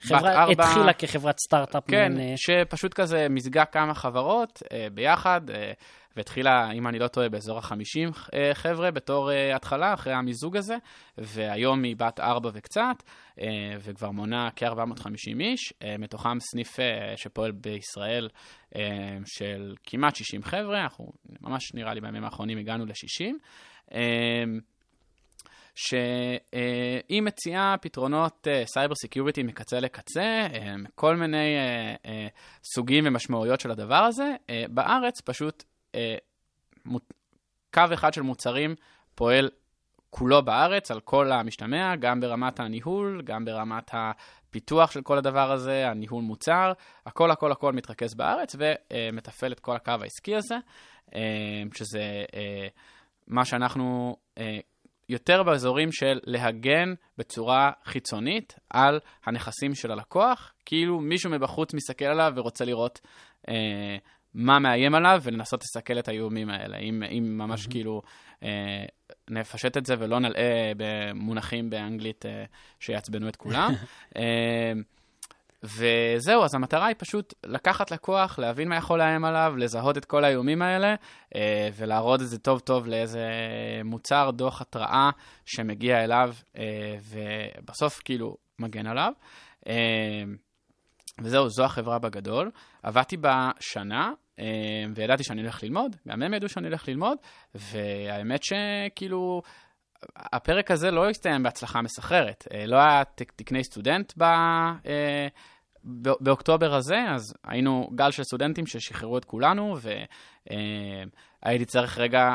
חברה 0.00 0.42
ארבע... 0.42 0.64
התחילה 0.64 0.92
כחברת 0.92 1.38
סטארט-אפ. 1.38 1.84
כן, 1.88 2.12
מן, 2.12 2.36
שפשוט 2.36 2.94
כזה 2.94 3.26
מזגה 3.30 3.64
כמה 3.64 3.94
חברות 3.94 4.62
uh, 4.64 4.68
ביחד, 4.94 5.40
uh, 5.50 5.52
והתחילה, 6.16 6.70
אם 6.72 6.86
אני 6.86 6.98
לא 6.98 7.08
טועה, 7.08 7.28
באזור 7.28 7.58
ה-50 7.58 8.14
uh, 8.14 8.30
חבר'ה 8.52 8.90
בתור 8.90 9.30
uh, 9.30 9.56
התחלה, 9.56 9.94
אחרי 9.94 10.12
המיזוג 10.12 10.56
הזה, 10.56 10.76
והיום 11.18 11.82
היא 11.82 11.96
בת 11.96 12.20
ארבע 12.20 12.50
וקצת, 12.54 13.02
uh, 13.38 13.42
וכבר 13.80 14.10
מונה 14.10 14.48
כ-450 14.56 15.40
איש, 15.40 15.72
uh, 15.72 15.84
מתוכם 15.98 16.40
סניף 16.40 16.76
uh, 16.76 16.82
שפועל 17.16 17.52
בישראל 17.52 18.28
uh, 18.72 18.76
של 19.26 19.74
כמעט 19.84 20.16
60 20.16 20.42
חבר'ה, 20.42 20.82
אנחנו 20.82 21.12
ממש 21.40 21.74
נראה 21.74 21.94
לי 21.94 22.00
בימים 22.00 22.24
האחרונים 22.24 22.58
הגענו 22.58 22.86
ל-60. 22.86 23.34
Uh, 23.90 23.94
שהיא 25.74 27.22
מציעה 27.22 27.76
פתרונות 27.80 28.46
cyber 28.64 28.94
security 28.94 29.42
מקצה 29.42 29.80
לקצה, 29.80 30.46
כל 30.94 31.16
מיני 31.16 31.56
סוגים 32.74 33.04
ומשמעויות 33.06 33.60
של 33.60 33.70
הדבר 33.70 33.94
הזה. 33.94 34.30
בארץ 34.68 35.20
פשוט 35.20 35.64
קו 37.74 37.82
אחד 37.94 38.14
של 38.14 38.22
מוצרים 38.22 38.74
פועל 39.14 39.50
כולו 40.10 40.42
בארץ, 40.44 40.90
על 40.90 41.00
כל 41.00 41.32
המשתמע, 41.32 41.96
גם 41.96 42.20
ברמת 42.20 42.60
הניהול, 42.60 43.22
גם 43.24 43.44
ברמת 43.44 43.90
הפיתוח 43.92 44.90
של 44.90 45.02
כל 45.02 45.18
הדבר 45.18 45.52
הזה, 45.52 45.88
הניהול 45.88 46.22
מוצר, 46.22 46.72
הכל 47.06 47.30
הכל 47.30 47.52
הכל 47.52 47.72
מתרכז 47.72 48.14
בארץ 48.14 48.56
ומתפעל 48.58 49.52
את 49.52 49.60
כל 49.60 49.76
הקו 49.76 49.92
העסקי 50.02 50.36
הזה, 50.36 50.56
שזה 51.74 52.24
מה 53.26 53.44
שאנחנו 53.44 54.16
יותר 55.08 55.42
באזורים 55.42 55.92
של 55.92 56.20
להגן 56.24 56.94
בצורה 57.18 57.70
חיצונית 57.84 58.58
על 58.70 59.00
הנכסים 59.26 59.74
של 59.74 59.90
הלקוח, 59.90 60.52
כאילו 60.64 61.00
מישהו 61.00 61.30
מבחוץ 61.30 61.74
מסתכל 61.74 62.04
עליו 62.04 62.32
ורוצה 62.36 62.64
לראות 62.64 63.00
אה, 63.48 63.96
מה 64.34 64.58
מאיים 64.58 64.94
עליו 64.94 65.20
ולנסות 65.22 65.62
לסכל 65.62 65.98
את 65.98 66.08
האיומים 66.08 66.50
האלה. 66.50 66.78
אם, 66.78 67.02
אם 67.02 67.38
ממש 67.38 67.66
mm-hmm. 67.66 67.70
כאילו 67.70 68.02
אה, 68.42 68.84
נפשט 69.30 69.76
את 69.76 69.86
זה 69.86 69.94
ולא 69.98 70.20
נלאה 70.20 70.72
במונחים 70.76 71.70
באנגלית 71.70 72.26
אה, 72.26 72.44
שיעצבנו 72.80 73.28
את 73.28 73.36
כולם. 73.36 73.70
אה, 74.16 74.72
וזהו, 75.64 76.44
אז 76.44 76.54
המטרה 76.54 76.86
היא 76.86 76.96
פשוט 76.98 77.34
לקחת 77.46 77.90
לקוח, 77.90 78.38
להבין 78.38 78.68
מה 78.68 78.76
יכול 78.76 78.98
לאיים 78.98 79.24
עליו, 79.24 79.54
לזהות 79.56 79.98
את 79.98 80.04
כל 80.04 80.24
האיומים 80.24 80.62
האלה, 80.62 80.94
אה, 81.34 81.68
ולהראות 81.76 82.22
את 82.22 82.28
זה 82.28 82.38
טוב 82.38 82.60
טוב 82.60 82.86
לאיזה 82.86 83.28
מוצר, 83.84 84.30
דוח 84.30 84.60
התראה 84.60 85.10
שמגיע 85.46 86.04
אליו, 86.04 86.34
אה, 86.58 86.96
ובסוף 87.58 88.00
כאילו 88.04 88.36
מגן 88.58 88.86
עליו. 88.86 89.12
אה, 89.68 90.22
וזהו, 91.22 91.48
זו 91.48 91.64
החברה 91.64 91.98
בגדול. 91.98 92.50
עבדתי 92.82 93.16
בה 93.16 93.50
שנה, 93.60 94.12
וידעתי 94.94 95.24
שאני 95.24 95.40
הולך 95.40 95.62
ללמוד, 95.62 95.96
גם 96.08 96.22
הם 96.22 96.34
ידעו 96.34 96.48
שאני 96.48 96.66
הולך 96.66 96.88
ללמוד, 96.88 97.18
והאמת 97.54 98.40
שכאילו... 98.42 99.42
הפרק 100.16 100.70
הזה 100.70 100.90
לא 100.90 101.10
הסתיים 101.10 101.42
בהצלחה 101.42 101.82
מסחררת. 101.82 102.44
לא 102.66 102.76
היה 102.76 103.02
תקני 103.36 103.64
סטודנט 103.64 104.12
ב, 104.18 104.24
באוקטובר 106.20 106.74
הזה, 106.74 106.96
אז 107.14 107.34
היינו 107.44 107.90
גל 107.94 108.10
של 108.10 108.22
סטודנטים 108.22 108.66
ששחררו 108.66 109.18
את 109.18 109.24
כולנו, 109.24 109.74
והייתי 111.42 111.64
צריך 111.64 111.98
רגע, 111.98 112.34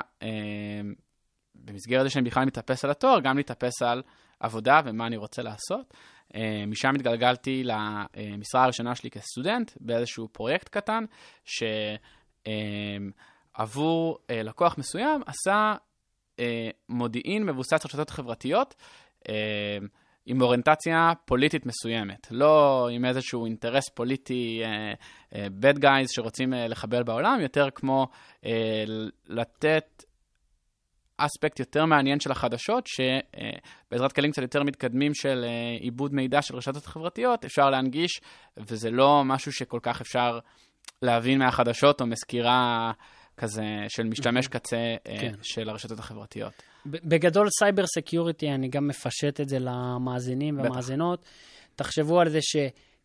במסגרת 1.56 2.04
זה 2.04 2.10
שאני 2.10 2.30
בכלל 2.30 2.46
מתאפס 2.46 2.86
על 2.86 2.92
התואר, 2.92 3.20
גם 3.20 3.38
להתאפס 3.38 3.82
על 3.82 4.02
עבודה 4.40 4.82
ומה 4.86 5.08
אני 5.08 5.18
רוצה 5.18 5.42
לעשות. 5.42 5.94
משם 6.68 6.90
התגלגלתי 6.96 7.64
למשרה 7.64 8.64
הראשונה 8.64 8.96
שלי 8.96 9.10
כסטודנט, 9.10 9.72
באיזשהו 9.80 10.28
פרויקט 10.28 10.70
קטן, 10.70 11.04
שעבור 13.56 14.18
לקוח 14.32 14.78
מסוים 14.78 15.22
עשה 15.26 15.74
מודיעין 16.90 17.46
מבוסס 17.46 17.86
רשתות 17.86 18.10
חברתיות. 18.10 18.76
עם 20.32 20.42
אוריינטציה 20.42 21.12
פוליטית 21.26 21.66
מסוימת, 21.66 22.28
לא 22.32 22.88
עם 22.92 23.06
איזשהו 23.06 23.46
אינטרס 23.46 23.90
פוליטי, 23.90 24.62
uh, 24.64 25.34
uh, 25.34 25.38
bad 25.62 25.80
guys 25.80 26.08
שרוצים 26.08 26.54
uh, 26.54 26.56
לחבל 26.56 27.04
בעולם, 27.04 27.40
יותר 27.42 27.70
כמו 27.76 28.08
uh, 28.42 28.48
לתת 29.28 30.04
אספקט 31.18 31.60
יותר 31.60 31.86
מעניין 31.86 32.20
של 32.20 32.32
החדשות, 32.32 32.88
שבעזרת 32.88 34.12
uh, 34.12 34.14
כלים 34.14 34.32
קצת 34.32 34.42
יותר 34.42 34.64
מתקדמים 34.64 35.14
של 35.14 35.46
uh, 35.46 35.82
עיבוד 35.84 36.14
מידע 36.14 36.42
של 36.42 36.56
רשתות 36.56 36.86
חברתיות, 36.86 37.46
אפשר 37.46 37.70
להנגיש, 37.70 38.22
וזה 38.58 38.92
לא 38.92 39.22
משהו 39.26 39.52
שכל 39.52 39.80
כך 39.84 40.02
אפשר 40.02 40.40
להבין 41.02 41.40
מהחדשות 41.40 42.02
או 42.02 42.08
מסקירה 42.08 42.92
כזה 43.40 43.64
של 43.88 44.04
משתמש 44.04 44.48
קצה 44.48 44.96
כן. 45.04 45.34
של 45.42 45.70
הרשתות 45.70 46.00
החברתיות. 46.00 46.54
בגדול 46.86 47.48
cyber 47.60 47.86
security, 47.88 48.52
אני 48.52 48.68
גם 48.68 48.88
מפשט 48.88 49.42
את 49.42 49.50
זה 49.50 49.58
למאזינים 49.60 50.60
והמאזינות. 50.60 51.26
תחשבו 51.76 52.20
על 52.20 52.30
זה 52.30 52.40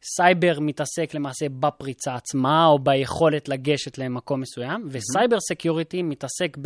סייבר 0.04 0.60
מתעסק 0.60 1.14
למעשה 1.14 1.46
בפריצה 1.48 2.14
עצמה, 2.14 2.66
או 2.66 2.78
ביכולת 2.78 3.48
לגשת 3.48 3.98
למקום 3.98 4.40
מסוים, 4.40 4.88
ו 4.90 4.98
cyber 4.98 5.36
security 5.48 6.02
מתעסק 6.02 6.56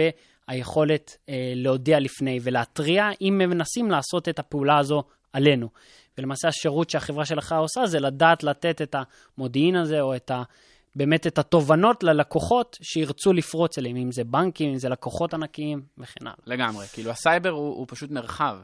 ביכולת 0.49 1.17
אה, 1.29 1.53
להודיע 1.55 2.01
לפני 2.01 2.39
ולהתריע 2.43 3.05
אם 3.21 3.41
הם 3.41 3.51
מנסים 3.51 3.91
לעשות 3.91 4.29
את 4.29 4.39
הפעולה 4.39 4.79
הזו 4.79 5.03
עלינו. 5.33 5.69
ולמעשה 6.19 6.49
השירות 6.49 6.91
שהחברה 6.91 7.25
שלך 7.25 7.55
עושה 7.59 7.87
זה 7.87 8.01
לדעת 8.01 8.43
לתת 8.43 8.83
את 8.83 8.95
המודיעין 9.39 9.77
הזה, 9.77 10.01
או 10.01 10.17
את 10.17 10.31
ה... 10.31 10.43
באמת 10.99 11.27
את 11.27 11.39
התובנות 11.39 12.03
ללקוחות 12.03 12.79
שירצו 12.83 13.33
לפרוץ 13.33 13.79
אליהם, 13.79 13.97
אם 13.97 14.13
זה 14.13 14.25
בנקים, 14.25 14.71
אם 14.71 14.79
זה 14.79 14.89
לקוחות 14.89 15.35
ענקיים 15.35 15.83
וכן 15.99 16.27
הלאה. 16.27 16.35
לגמרי. 16.47 16.87
כאילו, 16.87 17.11
הסייבר 17.11 17.51
הוא, 17.51 17.77
הוא 17.77 17.87
פשוט 17.89 18.11
מרחב. 18.11 18.59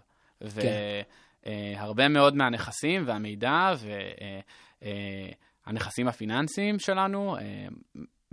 והרבה 1.46 2.08
מאוד 2.08 2.36
מהנכסים 2.36 3.02
והמידע 3.06 3.74
והנכסים 5.66 6.08
הפיננסיים 6.08 6.78
שלנו 6.78 7.36
אה, 7.36 7.42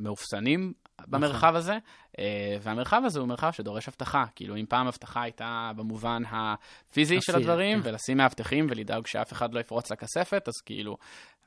מאופסנים 0.01 0.74
במרחב 1.08 1.55
הזה, 1.55 1.77
אה, 2.20 2.58
והמרחב 2.62 3.01
הזה 3.05 3.20
הוא 3.20 3.27
מרחב 3.27 3.51
שדורש 3.51 3.88
אבטחה. 3.88 4.24
כאילו, 4.36 4.55
אם 4.55 4.65
פעם 4.70 4.88
אבטחה 4.88 5.22
הייתה 5.22 5.72
במובן 5.75 6.24
הפיזי 6.31 7.22
של 7.22 7.36
הדברים, 7.36 7.81
כן. 7.81 7.89
ולשים 7.89 8.17
מאבטחים 8.17 8.67
ולדאוג 8.70 9.08
שאף 9.08 9.34
אחד 9.34 9.53
לא 9.53 9.60
יפרוץ 9.60 9.91
לכספת, 9.91 10.48
אז 10.48 10.53
כאילו, 10.65 10.98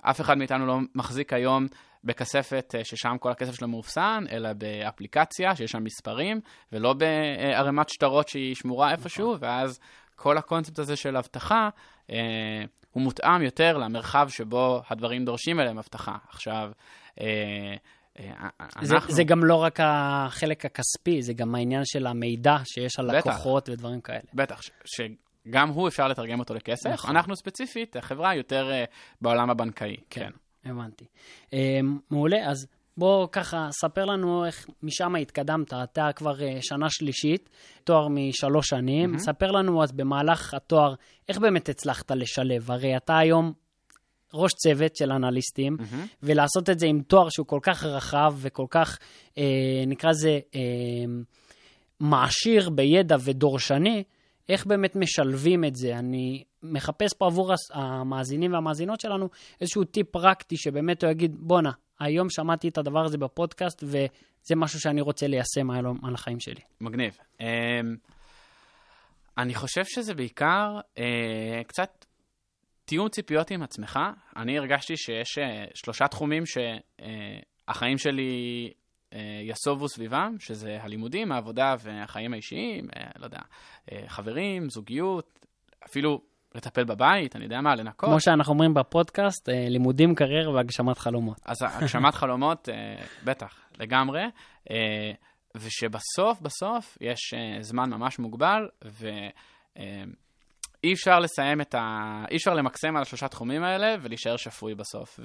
אף 0.02 0.20
אחד 0.20 0.38
מאיתנו 0.38 0.66
לא 0.66 0.78
מחזיק 0.94 1.32
היום 1.32 1.66
בכספת 2.04 2.75
אה, 2.78 2.84
ששם 2.84 3.16
כל 3.20 3.30
הכסף 3.30 3.54
שלו 3.54 3.68
מאופסן, 3.68 4.25
אלא 4.30 4.52
באפליקציה 4.52 5.56
שיש 5.56 5.70
שם 5.70 5.84
מספרים, 5.84 6.40
ולא 6.73 6.92
בערימת 6.92 7.88
שטרות 7.88 8.28
שהיא 8.28 8.54
שמורה 8.54 8.92
איפשהו, 8.92 9.37
ואז 9.40 9.80
כל 10.16 10.38
הקונספט 10.38 10.78
הזה 10.78 10.96
של 10.96 11.16
אבטחה, 11.16 11.68
אה, 12.11 12.16
הוא 12.90 13.02
מותאם 13.02 13.42
יותר 13.42 13.78
למרחב 13.78 14.28
שבו 14.28 14.82
הדברים 14.90 15.25
דורשים 15.25 15.61
אליהם 15.61 15.78
אבטחה. 15.78 16.16
עכשיו, 16.28 16.70
אה, 18.18 18.25
אה, 18.61 18.66
זה, 18.83 18.94
אנחנו... 18.94 19.14
זה 19.14 19.25
גם 19.25 19.44
לא 19.44 19.54
רק 19.54 19.78
החלק 19.83 20.64
הכספי, 20.64 21.23
זה 21.23 21.33
גם 21.33 21.54
העניין 21.54 21.83
של 21.85 22.06
המידע 22.06 22.56
שיש 22.64 22.99
על 22.99 23.09
בטח. 23.18 23.26
לקוחות 23.26 23.68
ודברים 23.68 24.00
כאלה. 24.00 24.21
בטח, 24.35 24.61
ש- 24.62 24.71
שגם 24.85 25.68
הוא 25.68 25.88
אפשר 25.88 26.09
לתרגם 26.09 26.38
אותו 26.40 26.54
לכסף. 26.54 26.90
נכון. 26.90 27.16
אנחנו 27.16 27.37
ספציפית, 27.37 27.97
החברה 27.97 28.35
יותר 28.35 28.71
אה, 28.73 28.85
בעולם 29.21 29.50
הבנקאי. 29.50 29.97
כן. 30.11 30.30
הבנתי. 30.64 31.04
אה, 31.54 31.59
מעולה, 32.11 32.50
אז 32.50 32.66
בוא 32.97 33.28
ככה, 33.33 33.68
ספר 33.71 34.04
לנו 34.04 34.44
איך 34.47 34.66
משם 34.83 35.14
התקדמת. 35.16 35.73
אתה 35.75 36.09
כבר 36.16 36.42
אה, 36.42 36.59
שנה 36.61 36.87
שלישית, 36.90 37.50
תואר 37.85 38.09
משלוש 38.09 38.68
שנים. 38.68 39.18
ספר 39.18 39.50
לנו 39.50 39.83
אז 39.83 39.92
במהלך 39.92 40.54
התואר, 40.54 40.94
איך 41.28 41.38
באמת 41.38 41.68
הצלחת 41.68 42.11
לשלב? 42.11 42.71
הרי 42.71 42.97
אתה 42.97 43.18
היום 43.18 43.52
ראש 44.35 44.53
צוות 44.53 44.97
של 44.97 45.12
אנליסטים, 45.12 45.76
ולעשות 46.23 46.71
את 46.71 46.79
זה 46.79 46.87
עם 46.87 47.03
תואר 47.03 47.29
שהוא 47.29 47.47
כל 47.47 47.61
כך 47.62 47.85
רחב 47.85 48.35
וכל 48.37 48.67
כך, 48.71 48.99
אה, 49.38 49.85
נקרא 49.87 50.11
לזה, 50.11 50.38
אה, 50.55 50.61
מעשיר 52.00 52.71
בידע 52.71 53.17
ודורשני, 53.25 54.03
איך 54.49 54.67
באמת 54.67 54.97
משלבים 54.97 55.64
את 55.64 55.76
זה? 55.76 55.99
אני 55.99 56.45
מחפש 56.62 57.12
פה 57.19 57.26
עבור 57.26 57.53
המאזינים 57.73 58.53
והמאזינות 58.53 59.00
שלנו 59.00 59.29
איזשהו 59.61 59.85
טיפ 59.85 60.11
פרקטי 60.11 60.57
שבאמת 60.57 61.05
הוא 61.05 61.11
יגיד, 61.11 61.37
בואנה, 61.38 61.71
היום 62.00 62.31
שמעתי 62.31 62.69
את 62.69 62.79
הדבר 62.79 63.05
הזה 63.05 63.19
בפודקאסט 63.19 63.85
וזה 63.87 64.57
משהו 64.57 64.81
שאני 64.81 65.00
רוצה 65.00 65.26
ליישם 65.26 65.71
היום 65.71 65.99
על 66.05 66.14
החיים 66.14 66.41
שלי. 66.41 66.61
מגניב. 66.81 67.19
Um, 67.38 67.45
אני 69.38 69.55
חושב 69.55 69.85
שזה 69.85 70.14
בעיקר 70.14 70.79
uh, 70.95 70.99
קצת 71.67 72.05
תיאום 72.85 73.09
ציפיות 73.09 73.50
עם 73.50 73.62
עצמך. 73.62 73.99
אני 74.37 74.59
הרגשתי 74.59 74.97
שיש 74.97 75.38
uh, 75.38 75.71
שלושה 75.75 76.09
תחומים 76.09 76.43
שהחיים 76.47 77.99
שלי 77.99 78.71
uh, 79.11 79.17
יסובו 79.43 79.88
סביבם, 79.88 80.37
שזה 80.38 80.79
הלימודים, 80.81 81.33
העבודה 81.33 81.75
והחיים 81.81 82.33
האישיים, 82.33 82.88
לא 83.19 83.25
יודע, 83.25 83.41
חברים, 84.09 84.71
זוגיות, 84.71 85.47
אפילו 85.87 86.21
לטפל 86.54 86.85
בבית, 86.85 87.37
אני 87.37 87.45
יודע 87.45 87.61
מה, 87.61 87.75
לנקות. 87.75 88.08
כמו 88.08 88.21
שאנחנו 88.21 88.52
אומרים 88.52 88.75
בפודקאסט, 88.75 89.49
אה, 89.49 89.69
לימודים, 89.69 90.15
קריירה 90.15 90.54
והגשמת 90.54 90.99
חלומות. 90.99 91.41
אז 91.45 91.56
הגשמת 91.63 92.15
חלומות, 92.15 92.69
אה, 92.69 93.04
בטח, 93.25 93.56
לגמרי. 93.80 94.23
אה, 94.71 95.13
ושבסוף, 95.56 96.41
בסוף, 96.41 96.99
יש 97.00 97.35
אה, 97.35 97.63
זמן 97.63 97.91
ממש 97.91 98.19
מוגבל, 98.19 98.69
ואי 100.84 100.92
אפשר 100.92 101.18
לסיים 101.18 101.60
את 101.60 101.75
ה... 101.75 101.80
אי 102.30 102.36
אפשר 102.36 102.54
למקסם 102.54 102.97
על 102.97 103.02
השלושה 103.02 103.28
תחומים 103.28 103.64
האלה 103.64 103.94
ולהישאר 104.02 104.36
שפוי 104.36 104.75
בסוף. 104.75 105.20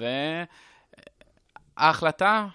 וההחלטה 1.77 2.45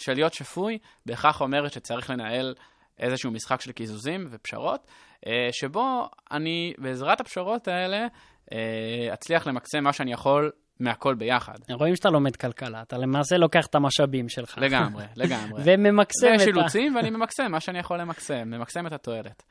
של 0.00 0.12
להיות 0.12 0.34
שפוי 0.34 0.78
בהכרח 1.06 1.40
אומרת 1.40 1.72
שצריך 1.72 2.10
לנהל 2.10 2.54
איזשהו 2.98 3.30
משחק 3.30 3.60
של 3.60 3.72
קיזוזים 3.72 4.28
ופשרות, 4.30 4.86
אה, 5.26 5.48
שבו 5.52 6.08
אני, 6.32 6.74
בעזרת 6.78 7.20
הפשרות 7.20 7.68
האלה, 7.68 8.06
אה, 8.52 9.14
אצליח 9.14 9.46
למקסם 9.46 9.84
מה 9.84 9.92
שאני 9.92 10.12
יכול 10.12 10.50
מהכל 10.80 11.14
ביחד. 11.14 11.54
רואים 11.70 11.96
שאתה 11.96 12.10
לומד 12.10 12.36
כלכלה, 12.36 12.82
אתה 12.82 12.98
למעשה 12.98 13.36
לוקח 13.36 13.66
את 13.66 13.74
המשאבים 13.74 14.28
שלך. 14.28 14.58
לגמרי, 14.58 15.04
לגמרי. 15.22 15.62
וממקסם 15.64 16.26
את 16.26 16.32
ה... 16.32 16.36
ויש 16.36 16.46
אילוצים, 16.46 16.96
ואני 16.96 17.10
ממקסם 17.10 17.50
מה 17.50 17.60
שאני 17.60 17.78
יכול 17.78 18.00
למקסם, 18.00 18.42
ממקסם 18.50 18.86
את 18.86 18.92
התועלת. 18.92 19.42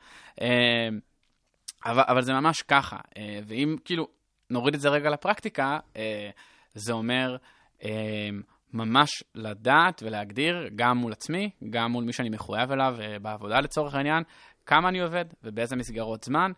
אבל, 1.84 2.02
אבל 2.08 2.22
זה 2.22 2.32
ממש 2.32 2.62
ככה, 2.62 2.96
אה, 3.16 3.40
ואם 3.46 3.76
כאילו 3.84 4.08
נוריד 4.50 4.74
את 4.74 4.80
זה 4.80 4.88
רגע 4.88 5.10
לפרקטיקה, 5.10 5.78
אה, 5.96 6.30
זה 6.74 6.92
אומר 6.92 7.36
אה, 7.84 8.28
ממש 8.72 9.10
לדעת 9.34 10.02
ולהגדיר, 10.02 10.68
גם 10.76 10.96
מול 10.96 11.12
עצמי, 11.12 11.50
גם 11.70 11.92
מול 11.92 12.04
מי 12.04 12.12
שאני 12.12 12.28
מחויב 12.28 12.72
אליו 12.72 12.96
בעבודה 13.22 13.60
לצורך 13.60 13.94
העניין, 13.94 14.22
כמה 14.66 14.88
אני 14.88 15.00
עובד 15.00 15.24
ובאיזה 15.44 15.76
מסגרות 15.76 16.24
זמן. 16.24 16.52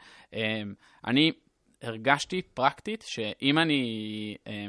אני 1.07 1.33
הרגשתי 1.83 2.43
פרקטית 2.43 3.05
שאם 3.07 3.59
אני 3.59 3.83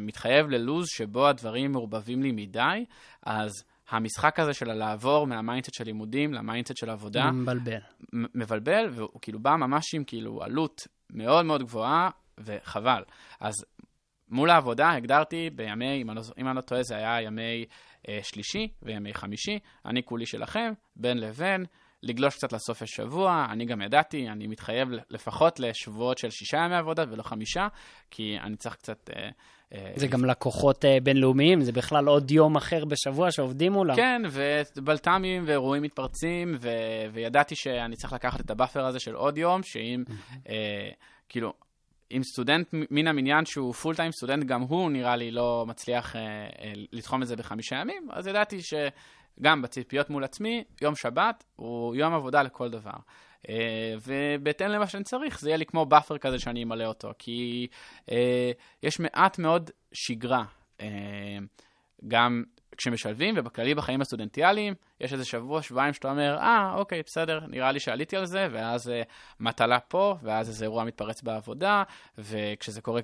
מתחייב 0.01 0.49
ללוז 0.49 0.85
שבו 0.87 1.27
הדברים 1.27 1.71
מעורבבים 1.71 2.23
לי 2.23 2.31
מדי, 2.31 2.85
אז 3.23 3.63
המשחק 3.89 4.39
הזה 4.39 4.53
של 4.53 4.73
לעבור 4.73 5.27
מה 5.27 5.37
mindset 5.37 5.73
של 5.73 5.83
לימודים 5.83 6.33
ל 6.33 6.39
mindset 6.39 6.77
של 6.77 6.89
עבודה, 6.89 7.31
מבלבל. 7.31 7.79
מבלבל, 8.13 8.89
והוא 8.91 9.19
כאילו 9.21 9.39
בא 9.39 9.55
ממש 9.55 9.95
עם 9.95 10.03
כאילו 10.03 10.43
עלות 10.43 10.87
מאוד 11.09 11.45
מאוד 11.45 11.63
גבוהה, 11.63 12.09
וחבל. 12.37 13.03
אז 13.39 13.65
מול 14.29 14.49
העבודה 14.49 14.91
הגדרתי 14.91 15.49
בימי, 15.49 16.01
אם 16.01 16.09
אני 16.09 16.17
לא, 16.17 16.21
אם 16.37 16.47
אני 16.47 16.55
לא 16.55 16.61
טועה, 16.61 16.83
זה 16.83 16.95
היה 16.95 17.21
ימי 17.21 17.65
אה, 18.09 18.19
שלישי 18.23 18.67
וימי 18.81 19.13
חמישי, 19.13 19.59
אני 19.85 20.03
כולי 20.03 20.25
שלכם, 20.25 20.73
בין 20.95 21.17
לבין, 21.17 21.65
לגלוש 22.03 22.35
קצת 22.35 22.53
לסוף 22.53 22.81
השבוע, 22.81 23.47
אני 23.49 23.65
גם 23.65 23.81
ידעתי, 23.81 24.29
אני 24.29 24.47
מתחייב 24.47 24.89
לפחות 25.09 25.59
לשבועות 25.59 26.17
של 26.17 26.29
שישה 26.29 26.57
ימי 26.57 26.75
עבודה 26.75 27.03
ולא 27.09 27.23
חמישה, 27.23 27.67
כי 28.11 28.37
אני 28.39 28.55
צריך 28.55 28.75
קצת... 28.75 29.09
אה, 29.15 29.29
זה 29.95 30.07
גם 30.07 30.25
לקוחות 30.25 30.85
אה, 30.85 30.97
בינלאומיים, 31.03 31.61
זה 31.61 31.71
בכלל 31.71 32.07
עוד 32.07 32.31
יום 32.31 32.55
אחר 32.55 32.85
בשבוע 32.85 33.31
שעובדים 33.31 33.71
מולם. 33.71 33.95
כן, 33.95 34.21
ובלת"מים 34.31 35.43
ואירועים 35.47 35.83
מתפרצים, 35.83 36.55
ו... 36.61 36.69
וידעתי 37.13 37.55
שאני 37.55 37.95
צריך 37.95 38.13
לקחת 38.13 38.41
את 38.41 38.51
ה 38.51 38.56
buffer 38.56 38.85
הזה 38.85 38.99
של 38.99 39.15
עוד 39.15 39.37
יום, 39.37 39.63
שאם, 39.63 40.03
אה, 40.49 40.89
כאילו, 41.29 41.53
אם 42.11 42.23
סטודנט 42.23 42.67
מן 42.73 43.07
המניין 43.07 43.45
שהוא 43.45 43.73
full 43.73 43.95
time 43.95 44.11
סטודנט, 44.11 44.43
גם 44.43 44.61
הוא 44.61 44.91
נראה 44.91 45.15
לי 45.15 45.31
לא 45.31 45.65
מצליח 45.67 46.15
אה, 46.15 46.21
אה, 46.21 46.73
לתחום 46.91 47.21
את 47.21 47.27
זה 47.27 47.35
בחמישה 47.35 47.75
ימים, 47.75 48.07
אז 48.11 48.27
ידעתי 48.27 48.59
שגם 48.61 49.61
בציפיות 49.61 50.09
מול 50.09 50.23
עצמי, 50.23 50.63
יום 50.81 50.95
שבת 50.95 51.43
הוא 51.55 51.95
יום 51.95 52.13
עבודה 52.13 52.43
לכל 52.43 52.69
דבר. 52.69 52.97
אה, 53.49 53.95
ובהתאם 54.05 54.67
למה 54.67 54.87
שאני 54.87 55.03
צריך, 55.03 55.39
זה 55.39 55.49
יהיה 55.49 55.57
לי 55.57 55.65
כמו 55.65 55.85
buffer 55.85 56.17
כזה 56.17 56.39
שאני 56.39 56.63
אמלא 56.63 56.85
אותו, 56.85 57.11
כי 57.19 57.67
אה, 58.11 58.51
יש 58.83 58.99
מעט 58.99 59.39
מאוד 59.39 59.71
שגרה. 59.91 60.43
אה, 60.81 60.87
גם 62.07 62.43
כשמשלבים, 62.77 63.35
ובכללי 63.37 63.75
בחיים 63.75 64.01
הסטודנטיאליים, 64.01 64.73
יש 65.01 65.13
איזה 65.13 65.25
שבוע, 65.25 65.61
שבועיים 65.61 65.93
שאתה 65.93 66.11
אומר, 66.11 66.37
אה, 66.37 66.73
אוקיי, 66.75 67.01
בסדר, 67.05 67.39
נראה 67.47 67.71
לי 67.71 67.79
שעליתי 67.79 68.17
על 68.17 68.25
זה, 68.25 68.47
ואז 68.51 68.91
מטלה 69.39 69.79
פה, 69.79 70.15
ואז 70.23 70.49
איזה 70.49 70.65
אירוע 70.65 70.83
מתפרץ 70.83 71.21
בעבודה, 71.21 71.83
וכשזה 72.17 72.81
קורה 72.81 73.01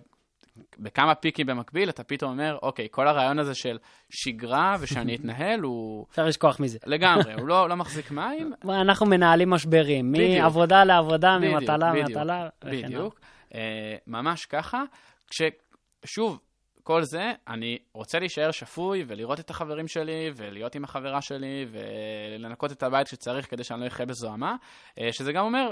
בכמה 0.80 1.16
פיקים 1.16 1.48
במקביל, 1.48 1.90
אתה 1.90 2.04
פתאום 2.04 2.32
אומר, 2.32 2.58
אוקיי, 2.62 2.88
כל 2.92 3.08
הרעיון 3.08 3.40
הזה 3.40 3.56
של 3.56 3.78
שגרה 4.10 4.76
ושאני 4.80 5.16
אתנהל, 5.16 5.60
הוא 5.60 6.06
אפשר 6.12 6.26
לשכוח 6.26 6.60
מזה. 6.60 6.78
לגמרי, 6.86 7.34
הוא 7.34 7.48
לא, 7.48 7.68
לא 7.70 7.76
מחזיק 7.76 8.12
מים. 8.12 8.54
אנחנו 8.70 9.06
מנהלים 9.06 9.50
משברים, 9.50 10.12
בדיוק. 10.12 10.42
מעבודה 10.42 10.84
לעבודה, 10.84 11.38
בדיוק, 11.38 11.54
ממטלה 11.54 11.92
בדיוק, 11.92 12.10
למטלה. 12.10 12.22
הלאה. 12.22 12.50
בדיוק, 12.64 13.20
אה, 13.56 13.96
ממש 14.08 14.46
ככה. 14.46 14.84
כששוב, 15.28 16.40
כל 16.84 17.04
זה, 17.04 17.32
אני 17.48 17.78
רוצה 17.94 18.20
להישאר 18.20 18.52
שפוי 18.52 19.04
ולראות 19.08 19.40
את 19.40 19.50
החברים 19.50 19.88
שלי 19.88 20.32
ולהיות 20.36 20.76
עם 20.76 20.84
החברה 20.84 21.22
שלי 21.22 21.66
ולנקות 21.72 22.72
את 22.72 22.84
הבית 22.84 23.08
כשצריך 23.08 23.50
כדי 23.50 23.64
שאני 23.64 23.82
לא 23.82 23.88
אחיה 23.88 24.06
בזוהמה, 24.06 24.56
אה, 25.00 25.14
שזה 25.14 25.32
גם 25.34 25.46
אומר 25.46 25.72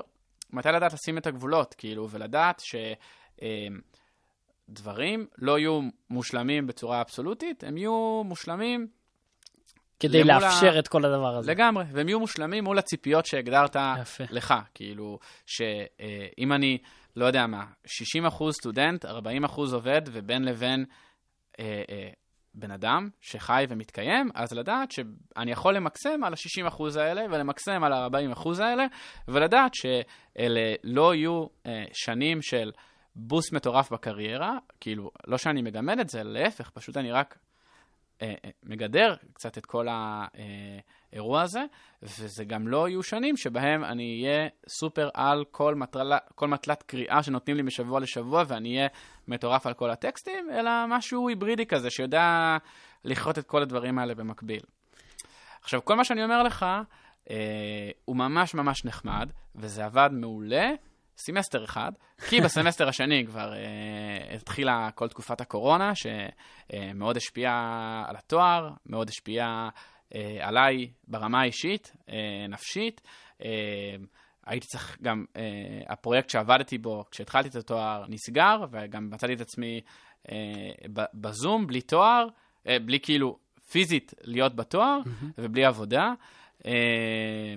מתי 0.54 0.70
לדעת 0.70 0.94
לשים 0.94 1.18
את 1.18 1.28
הגבולות, 1.28 1.74
כאילו, 1.74 2.10
ולדעת 2.10 2.60
ש... 2.60 2.76
שדברים 4.70 5.28
לא 5.38 5.60
יהיו 5.60 5.82
מושלמים 6.10 6.68
בצורה 6.68 7.02
אבסולוטית, 7.02 7.64
הם 7.64 7.78
יהיו 7.78 8.22
מושלמים 8.26 8.88
כדי 10.00 10.24
לאפשר 10.24 10.76
ה- 10.76 10.80
את 10.80 10.88
כל 10.88 11.06
הדבר 11.06 11.36
הזה. 11.36 11.52
לגמרי, 11.52 11.84
והם 11.92 12.08
יהיו 12.10 12.20
מושלמים 12.20 12.64
מול 12.64 12.80
הציפיות 12.80 13.26
שהגדרת 13.26 13.76
יפה. 14.02 14.24
לך. 14.30 14.54
כאילו, 14.74 15.20
שאם 15.46 16.54
אני, 16.54 16.78
לא 17.16 17.26
יודע 17.26 17.48
מה, 17.48 17.64
60% 17.86 18.52
סטודנט, 18.52 19.06
40% 19.06 19.10
עובד, 19.74 20.02
ובין 20.06 20.44
לבין 20.46 20.86
אה, 21.60 21.84
אה, 21.90 22.10
בן 22.54 22.72
אדם 22.72 23.10
שחי 23.22 23.66
ומתקיים, 23.70 24.30
אז 24.36 24.54
לדעת 24.54 24.92
שאני 24.92 25.52
יכול 25.52 25.76
למקסם 25.76 26.24
על 26.24 26.34
ה-60% 26.34 27.00
האלה, 27.00 27.22
ולמקסם 27.32 27.84
על 27.84 27.94
ה-40% 27.94 28.64
האלה, 28.64 28.86
ולדעת 29.28 29.72
שאלה 29.74 30.74
לא 30.84 31.16
יהיו 31.16 31.46
אה, 31.66 31.84
שנים 31.94 32.42
של 32.42 32.72
בוסט 33.20 33.54
מטורף 33.54 33.92
בקריירה, 33.92 34.58
כאילו, 34.80 35.12
לא 35.28 35.38
שאני 35.38 35.62
מגמד 35.62 36.00
את 36.00 36.10
זה, 36.10 36.24
להפך, 36.24 36.70
פשוט 36.70 36.98
אני 36.98 37.12
רק 37.12 37.38
אה, 38.22 38.34
אה, 38.46 38.50
מגדר 38.64 39.16
קצת 39.34 39.58
את 39.58 39.66
כל 39.66 39.88
האירוע 39.90 41.42
הזה, 41.42 41.66
וזה 42.04 42.46
גם 42.46 42.68
לא 42.68 42.90
יהיו 42.90 43.04
שנים 43.04 43.38
שבהם 43.38 43.84
אני 43.84 44.24
אהיה 44.24 44.48
סופר 44.68 45.10
על 45.14 45.46
כל, 45.52 45.76
מטלה, 45.76 46.18
כל 46.36 46.48
מטלת 46.48 46.84
קריאה 46.84 47.24
שנותנים 47.24 47.58
לי 47.58 47.64
משבוע 47.64 48.00
לשבוע, 48.00 48.44
ואני 48.48 48.78
אהיה 48.78 48.88
מטורף 49.28 49.68
על 49.68 49.74
כל 49.74 49.90
הטקסטים, 49.90 50.50
אלא 50.52 50.72
משהו 50.88 51.30
היברידי 51.30 51.66
כזה, 51.66 51.90
שיודע 51.90 52.58
לקרות 53.04 53.38
את 53.38 53.46
כל 53.46 53.62
הדברים 53.62 54.00
האלה 54.00 54.16
במקביל. 54.16 54.62
עכשיו, 55.62 55.86
כל 55.86 55.96
מה 55.96 56.04
שאני 56.04 56.24
אומר 56.24 56.44
לך, 56.44 56.66
אה, 57.30 57.92
הוא 58.06 58.16
ממש 58.16 58.54
ממש 58.54 58.86
נחמד, 58.86 59.30
וזה 59.56 59.86
עבד 59.86 60.10
מעולה. 60.12 60.72
סמסטר 61.18 61.64
אחד, 61.64 61.92
כי 62.30 62.42
בסמסטר 62.42 62.88
השני 62.88 63.26
כבר 63.26 63.54
אה, 63.54 64.36
התחילה 64.36 64.90
כל 64.96 65.08
תקופת 65.08 65.42
הקורונה, 65.42 65.92
שמאוד 65.96 67.18
השפיעה 67.18 68.04
על 68.08 68.16
התואר, 68.16 68.70
מאוד 68.86 69.10
השפיעה 69.10 69.70
אה, 70.16 70.38
עליי 70.42 70.92
ברמה 71.08 71.42
האישית, 71.42 71.94
אה, 72.10 72.46
נפשית. 72.50 73.02
אה, 73.44 73.50
הייתי 74.46 74.68
צריך 74.68 74.98
גם, 75.02 75.26
אה, 75.38 75.42
הפרויקט 75.90 76.30
שעבדתי 76.30 76.78
בו 76.78 77.04
כשהתחלתי 77.12 77.50
את 77.50 77.56
התואר 77.56 78.06
נסגר, 78.10 78.66
וגם 78.72 79.10
מצאתי 79.10 79.34
את 79.34 79.42
עצמי 79.42 79.82
אה, 80.32 80.36
ב- 80.94 81.06
בזום, 81.14 81.68
בלי 81.68 81.82
תואר, 81.82 82.28
אה, 82.68 82.80
בלי 82.80 83.00
כאילו 83.00 83.40
פיזית 83.72 84.14
להיות 84.22 84.56
בתואר, 84.56 85.00
ובלי 85.38 85.66
עבודה. 85.66 86.14
אה, 86.66 87.54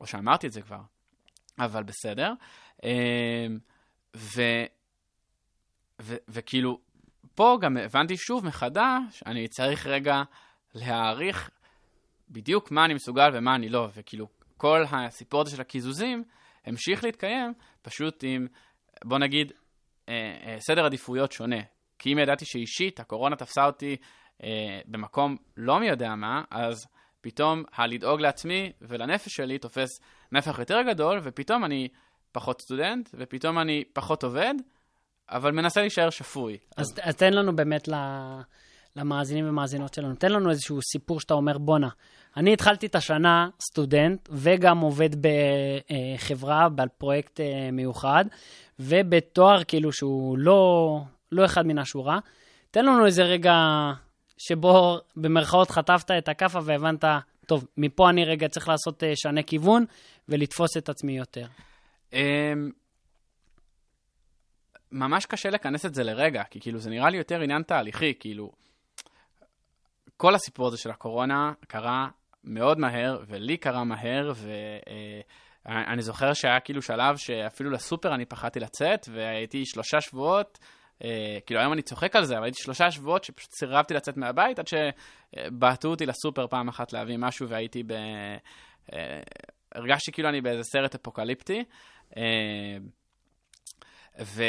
או 0.00 0.06
שאמרתי 0.06 0.46
את 0.46 0.52
זה 0.52 0.62
כבר, 0.62 0.80
אבל 1.58 1.82
בסדר. 1.82 2.32
אה, 2.84 3.46
ו, 4.16 4.42
ו, 6.02 6.14
וכאילו, 6.28 6.78
פה 7.34 7.58
גם 7.60 7.76
הבנתי 7.76 8.16
שוב 8.16 8.46
מחדש, 8.46 9.22
אני 9.26 9.48
צריך 9.48 9.86
רגע 9.86 10.22
להעריך 10.74 11.50
בדיוק 12.30 12.70
מה 12.70 12.84
אני 12.84 12.94
מסוגל 12.94 13.30
ומה 13.34 13.54
אני 13.54 13.68
לא, 13.68 13.88
וכאילו, 13.94 14.26
כל 14.56 14.84
הסיפור 14.90 15.40
הזה 15.40 15.50
של 15.50 15.60
הקיזוזים 15.60 16.24
המשיך 16.66 17.04
להתקיים, 17.04 17.52
פשוט 17.82 18.24
עם, 18.26 18.46
בוא 19.04 19.18
נגיד, 19.18 19.52
אה, 20.08 20.14
אה, 20.46 20.56
סדר 20.60 20.84
עדיפויות 20.84 21.32
שונה. 21.32 21.60
כי 21.98 22.12
אם 22.12 22.18
ידעתי 22.18 22.44
שאישית 22.44 23.00
הקורונה 23.00 23.36
תפסה 23.36 23.66
אותי 23.66 23.96
אה, 24.42 24.80
במקום 24.86 25.36
לא 25.56 25.80
מי 25.80 25.88
יודע 25.88 26.14
מה, 26.14 26.42
אז 26.50 26.86
פתאום 27.20 27.62
הלדאוג 27.72 28.20
לעצמי 28.20 28.72
ולנפש 28.80 29.32
שלי 29.32 29.58
תופס 29.58 30.00
נפח 30.32 30.58
יותר 30.58 30.82
גדול, 30.88 31.20
ופתאום 31.22 31.64
אני 31.64 31.88
פחות 32.34 32.60
סטודנט, 32.60 33.08
ופתאום 33.14 33.58
אני 33.58 33.84
פחות 33.92 34.24
עובד, 34.24 34.54
אבל 35.30 35.50
מנסה 35.50 35.80
להישאר 35.80 36.10
שפוי. 36.10 36.58
אז, 36.76 36.94
אז 37.02 37.16
תן 37.16 37.32
לנו 37.32 37.56
באמת 37.56 37.88
למאזינים 38.96 39.48
ומאזינות 39.48 39.94
שלנו, 39.94 40.14
תן 40.14 40.32
לנו 40.32 40.50
איזשהו 40.50 40.78
סיפור 40.92 41.20
שאתה 41.20 41.34
אומר, 41.34 41.58
בואנה, 41.58 41.88
אני 42.36 42.52
התחלתי 42.52 42.86
את 42.86 42.94
השנה 42.94 43.48
סטודנט, 43.70 44.28
וגם 44.32 44.78
עובד 44.78 45.10
בחברה, 45.20 46.68
על 46.78 46.88
פרויקט 46.98 47.40
אה, 47.40 47.70
מיוחד, 47.72 48.24
ובתואר 48.80 49.64
כאילו 49.64 49.92
שהוא 49.92 50.38
לא, 50.38 51.00
לא 51.32 51.44
אחד 51.44 51.66
מן 51.66 51.78
השורה. 51.78 52.18
תן 52.70 52.84
לנו 52.84 53.06
איזה 53.06 53.22
רגע 53.22 53.54
שבו 54.38 54.98
במרכאות 55.16 55.70
חטפת 55.70 56.10
את 56.18 56.28
הכאפה 56.28 56.58
והבנת, 56.64 57.04
טוב, 57.46 57.66
מפה 57.76 58.10
אני 58.10 58.24
רגע 58.24 58.48
צריך 58.48 58.68
לעשות 58.68 59.04
אה, 59.04 59.12
שנה 59.14 59.42
כיוון 59.42 59.84
ולתפוס 60.28 60.76
את 60.76 60.88
עצמי 60.88 61.16
יותר. 61.18 61.46
אמ, 62.14 62.70
ממש 64.92 65.26
קשה 65.26 65.50
לכנס 65.50 65.86
את 65.86 65.94
זה 65.94 66.04
לרגע, 66.04 66.42
כי 66.50 66.60
כאילו 66.60 66.78
זה 66.78 66.90
נראה 66.90 67.10
לי 67.10 67.16
יותר 67.16 67.40
עניין 67.40 67.62
תהליכי, 67.62 68.14
כאילו, 68.20 68.52
כל 70.16 70.34
הסיפור 70.34 70.66
הזה 70.66 70.76
של 70.76 70.90
הקורונה 70.90 71.52
קרה 71.68 72.08
מאוד 72.44 72.78
מהר, 72.78 73.22
ולי 73.26 73.56
קרה 73.56 73.84
מהר, 73.84 74.32
ואני 75.66 76.02
זוכר 76.02 76.32
שהיה 76.32 76.60
כאילו 76.60 76.82
שלב 76.82 77.16
שאפילו 77.16 77.70
לסופר 77.70 78.14
אני 78.14 78.24
פחדתי 78.24 78.60
לצאת, 78.60 79.08
והייתי 79.12 79.66
שלושה 79.66 80.00
שבועות, 80.00 80.58
אה, 81.04 81.38
כאילו 81.46 81.60
היום 81.60 81.72
אני 81.72 81.82
צוחק 81.82 82.16
על 82.16 82.24
זה, 82.24 82.34
אבל 82.34 82.44
הייתי 82.44 82.62
שלושה 82.62 82.90
שבועות 82.90 83.24
שפשוט 83.24 83.50
סירבתי 83.58 83.94
לצאת 83.94 84.16
מהבית, 84.16 84.58
עד 84.58 84.66
שבעטו 84.68 85.88
אותי 85.88 86.06
לסופר 86.06 86.46
פעם 86.46 86.68
אחת 86.68 86.92
להביא 86.92 87.16
משהו, 87.18 87.48
והייתי 87.48 87.82
ב... 87.82 87.92
אה, 88.92 89.20
הרגשתי 89.74 90.12
כאילו 90.12 90.28
אני 90.28 90.40
באיזה 90.40 90.62
סרט 90.62 90.94
אפוקליפטי. 90.94 91.64
אה, 92.16 92.76
ו, 94.24 94.42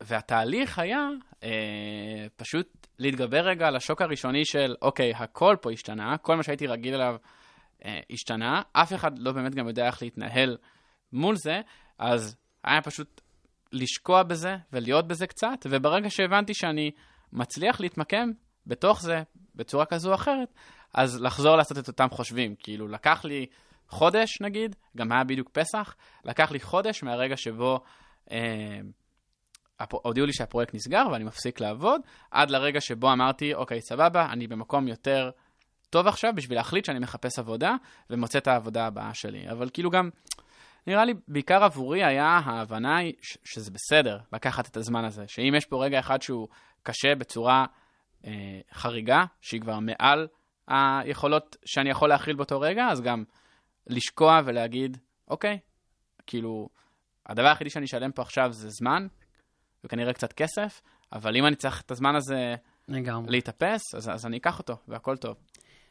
והתהליך 0.00 0.78
היה 0.78 1.08
אה, 1.42 2.26
פשוט 2.36 2.86
להתגבר 2.98 3.40
רגע 3.40 3.66
על 3.66 3.76
השוק 3.76 4.02
הראשוני 4.02 4.44
של, 4.44 4.74
אוקיי, 4.82 5.12
הכל 5.14 5.56
פה 5.60 5.70
השתנה, 5.72 6.18
כל 6.18 6.36
מה 6.36 6.42
שהייתי 6.42 6.66
רגיל 6.66 6.94
אליו 6.94 7.16
אה, 7.84 8.00
השתנה, 8.10 8.62
אף 8.72 8.92
אחד 8.92 9.18
לא 9.18 9.32
באמת 9.32 9.54
גם 9.54 9.68
יודע 9.68 9.86
איך 9.86 10.02
להתנהל 10.02 10.56
מול 11.12 11.36
זה, 11.36 11.60
אז 11.98 12.36
היה 12.64 12.82
פשוט 12.82 13.20
לשקוע 13.72 14.22
בזה 14.22 14.56
ולהיות 14.72 15.08
בזה 15.08 15.26
קצת, 15.26 15.66
וברגע 15.70 16.10
שהבנתי 16.10 16.54
שאני 16.54 16.90
מצליח 17.32 17.80
להתמקם 17.80 18.30
בתוך 18.66 19.02
זה 19.02 19.22
בצורה 19.54 19.86
כזו 19.86 20.10
או 20.10 20.14
אחרת, 20.14 20.54
אז 20.94 21.20
לחזור 21.20 21.56
לעשות 21.56 21.78
את 21.78 21.88
אותם 21.88 22.06
חושבים. 22.10 22.54
כאילו, 22.58 22.88
לקח 22.88 23.24
לי 23.24 23.46
חודש 23.92 24.40
נגיד, 24.40 24.76
גם 24.96 25.12
היה 25.12 25.24
בדיוק 25.24 25.48
פסח, 25.52 25.94
לקח 26.24 26.50
לי 26.50 26.60
חודש 26.60 27.02
מהרגע 27.02 27.36
שבו 27.36 27.80
אה, 28.30 28.80
הודיעו 29.90 30.26
לי 30.26 30.32
שהפרויקט 30.32 30.74
נסגר 30.74 31.06
ואני 31.12 31.24
מפסיק 31.24 31.60
לעבוד, 31.60 32.00
עד 32.30 32.50
לרגע 32.50 32.80
שבו 32.80 33.12
אמרתי, 33.12 33.54
אוקיי, 33.54 33.80
סבבה, 33.80 34.26
אני 34.32 34.46
במקום 34.46 34.88
יותר 34.88 35.30
טוב 35.90 36.06
עכשיו 36.06 36.32
בשביל 36.34 36.58
להחליט 36.58 36.84
שאני 36.84 36.98
מחפש 36.98 37.38
עבודה 37.38 37.74
ומוצא 38.10 38.38
את 38.38 38.46
העבודה 38.46 38.86
הבאה 38.86 39.14
שלי. 39.14 39.50
אבל 39.50 39.68
כאילו 39.72 39.90
גם, 39.90 40.10
נראה 40.86 41.04
לי, 41.04 41.14
בעיקר 41.28 41.64
עבורי 41.64 42.04
היה 42.04 42.40
ההבנה 42.44 42.98
ש- 43.22 43.38
שזה 43.44 43.70
בסדר 43.70 44.18
לקחת 44.32 44.68
את 44.68 44.76
הזמן 44.76 45.04
הזה, 45.04 45.24
שאם 45.26 45.54
יש 45.56 45.66
פה 45.66 45.84
רגע 45.84 45.98
אחד 45.98 46.22
שהוא 46.22 46.48
קשה 46.82 47.14
בצורה 47.14 47.66
אה, 48.26 48.60
חריגה, 48.72 49.24
שהיא 49.40 49.60
כבר 49.60 49.78
מעל 49.78 50.26
היכולות 50.68 51.56
שאני 51.64 51.90
יכול 51.90 52.08
להכיל 52.08 52.36
באותו 52.36 52.60
רגע, 52.60 52.88
אז 52.88 53.00
גם 53.00 53.24
לשקוע 53.86 54.40
ולהגיד, 54.44 54.96
אוקיי, 55.28 55.58
כאילו, 56.26 56.68
הדבר 57.26 57.48
היחידי 57.48 57.70
שאני 57.70 57.84
אשלם 57.84 58.12
פה 58.12 58.22
עכשיו 58.22 58.52
זה 58.52 58.68
זמן, 58.70 59.06
וכנראה 59.84 60.12
קצת 60.12 60.32
כסף, 60.32 60.82
אבל 61.12 61.36
אם 61.36 61.46
אני 61.46 61.56
צריך 61.56 61.80
את 61.80 61.90
הזמן 61.90 62.14
הזה 62.16 62.54
לגמרי. 62.88 63.30
להתאפס, 63.30 63.94
אז, 63.94 64.08
אז 64.08 64.26
אני 64.26 64.36
אקח 64.36 64.58
אותו, 64.58 64.76
והכל 64.88 65.16
טוב. 65.16 65.36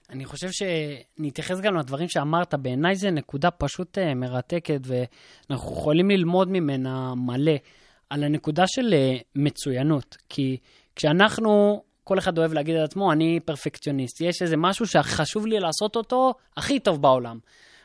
אני 0.10 0.26
חושב 0.26 0.48
שנתייחס 0.52 1.60
גם 1.60 1.78
לדברים 1.78 2.10
שאמרת, 2.10 2.54
בעיניי 2.54 2.96
זו 2.96 3.12
נקודה 3.12 3.52
פשוט 3.52 3.98
אה, 3.98 4.14
מרתקת, 4.14 4.82
ואנחנו 4.84 5.72
יכולים 5.72 6.10
ללמוד 6.10 6.48
ממנה 6.52 7.14
מלא 7.16 7.56
על 8.10 8.24
הנקודה 8.24 8.64
של 8.68 8.94
אה, 8.94 9.18
מצוינות. 9.36 10.18
כי 10.30 10.58
כשאנחנו, 10.96 11.84
כל 12.04 12.20
אחד 12.20 12.38
אוהב 12.38 12.54
להגיד 12.54 12.76
על 12.76 12.84
עצמו, 12.84 13.12
אני 13.12 13.40
פרפקציוניסט, 13.46 14.22
יש 14.22 14.42
איזה 14.42 14.58
משהו 14.58 14.88
שחשוב 14.88 15.48
לי 15.48 15.60
לעשות 15.60 15.96
אותו 15.96 16.34
הכי 16.58 16.80
טוב 16.80 17.02
בעולם. 17.02 17.40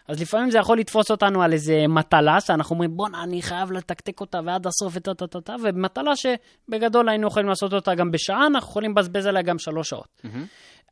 אז 0.08 0.20
לפעמים 0.20 0.50
זה 0.50 0.58
יכול 0.58 0.78
לתפוס 0.78 1.10
אותנו 1.10 1.42
על 1.42 1.52
איזה 1.52 1.84
מטלה, 1.88 2.40
שאנחנו 2.40 2.74
אומרים, 2.74 2.96
בואנה, 2.96 3.22
אני 3.22 3.42
חייב 3.42 3.72
לתקתק 3.72 4.20
אותה 4.20 4.40
ועד 4.44 4.66
הסוף 4.66 4.92
וטה-טה-טה, 4.96 5.54
ומטלה 5.62 6.12
שבגדול 6.16 7.08
היינו 7.08 7.26
יכולים 7.26 7.48
לעשות 7.48 7.72
אותה 7.72 7.94
גם 7.94 8.10
בשעה, 8.10 8.46
אנחנו 8.46 8.68
יכולים 8.68 8.90
לבזבז 8.90 9.26
עליה 9.26 9.42
גם 9.42 9.58
שלוש 9.58 9.88
שעות. 9.88 10.22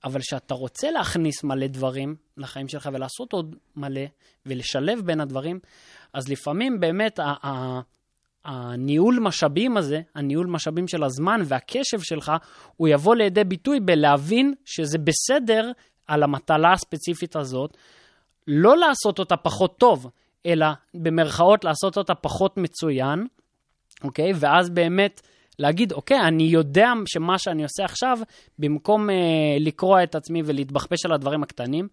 אבל 0.04 0.20
כשאתה 0.20 0.54
רוצה 0.54 0.90
להכניס 0.90 1.44
מלא 1.44 1.66
דברים 1.66 2.16
לחיים 2.36 2.68
שלך 2.68 2.88
ולעשות 2.92 3.32
עוד 3.32 3.56
מלא 3.76 4.00
ולשלב 4.46 5.00
בין 5.04 5.20
הדברים, 5.20 5.58
אז 6.12 6.28
לפעמים 6.28 6.80
באמת 6.80 7.18
ה- 7.18 7.34
ה- 7.46 7.80
הניהול 8.44 9.18
משאבים 9.20 9.76
הזה, 9.76 10.00
הניהול 10.14 10.46
משאבים 10.46 10.88
של 10.88 11.04
הזמן 11.04 11.40
והקשב 11.44 12.00
שלך, 12.00 12.32
הוא 12.76 12.88
יבוא 12.88 13.14
לידי 13.14 13.44
ביטוי 13.44 13.80
בלהבין 13.80 14.54
שזה 14.64 14.98
בסדר 14.98 15.70
על 16.06 16.22
המטלה 16.22 16.72
הספציפית 16.72 17.36
הזאת, 17.36 17.76
לא 18.48 18.76
לעשות 18.76 19.18
אותה 19.18 19.36
פחות 19.36 19.78
טוב, 19.78 20.10
אלא 20.46 20.66
במרכאות 20.94 21.64
לעשות 21.64 21.96
אותה 21.96 22.14
פחות 22.14 22.56
מצוין, 22.56 23.26
אוקיי? 24.04 24.32
ואז 24.34 24.70
באמת 24.70 25.20
להגיד, 25.58 25.92
אוקיי, 25.92 26.20
אני 26.20 26.42
יודע 26.42 26.88
שמה 27.06 27.38
שאני 27.38 27.62
עושה 27.62 27.84
עכשיו, 27.84 28.18
במקום 28.58 29.10
אה, 29.10 29.14
לקרוע 29.60 30.02
את 30.02 30.14
עצמי 30.14 30.42
ולהתבחבש 30.44 31.04
על 31.04 31.12
הדברים 31.12 31.42
הקטנים, 31.42 31.88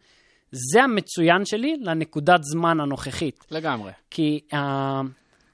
זה 0.51 0.83
המצוין 0.83 1.45
שלי 1.45 1.75
לנקודת 1.81 2.39
זמן 2.43 2.79
הנוכחית. 2.79 3.45
לגמרי. 3.51 3.91
כי 4.09 4.39
אה, 4.53 5.01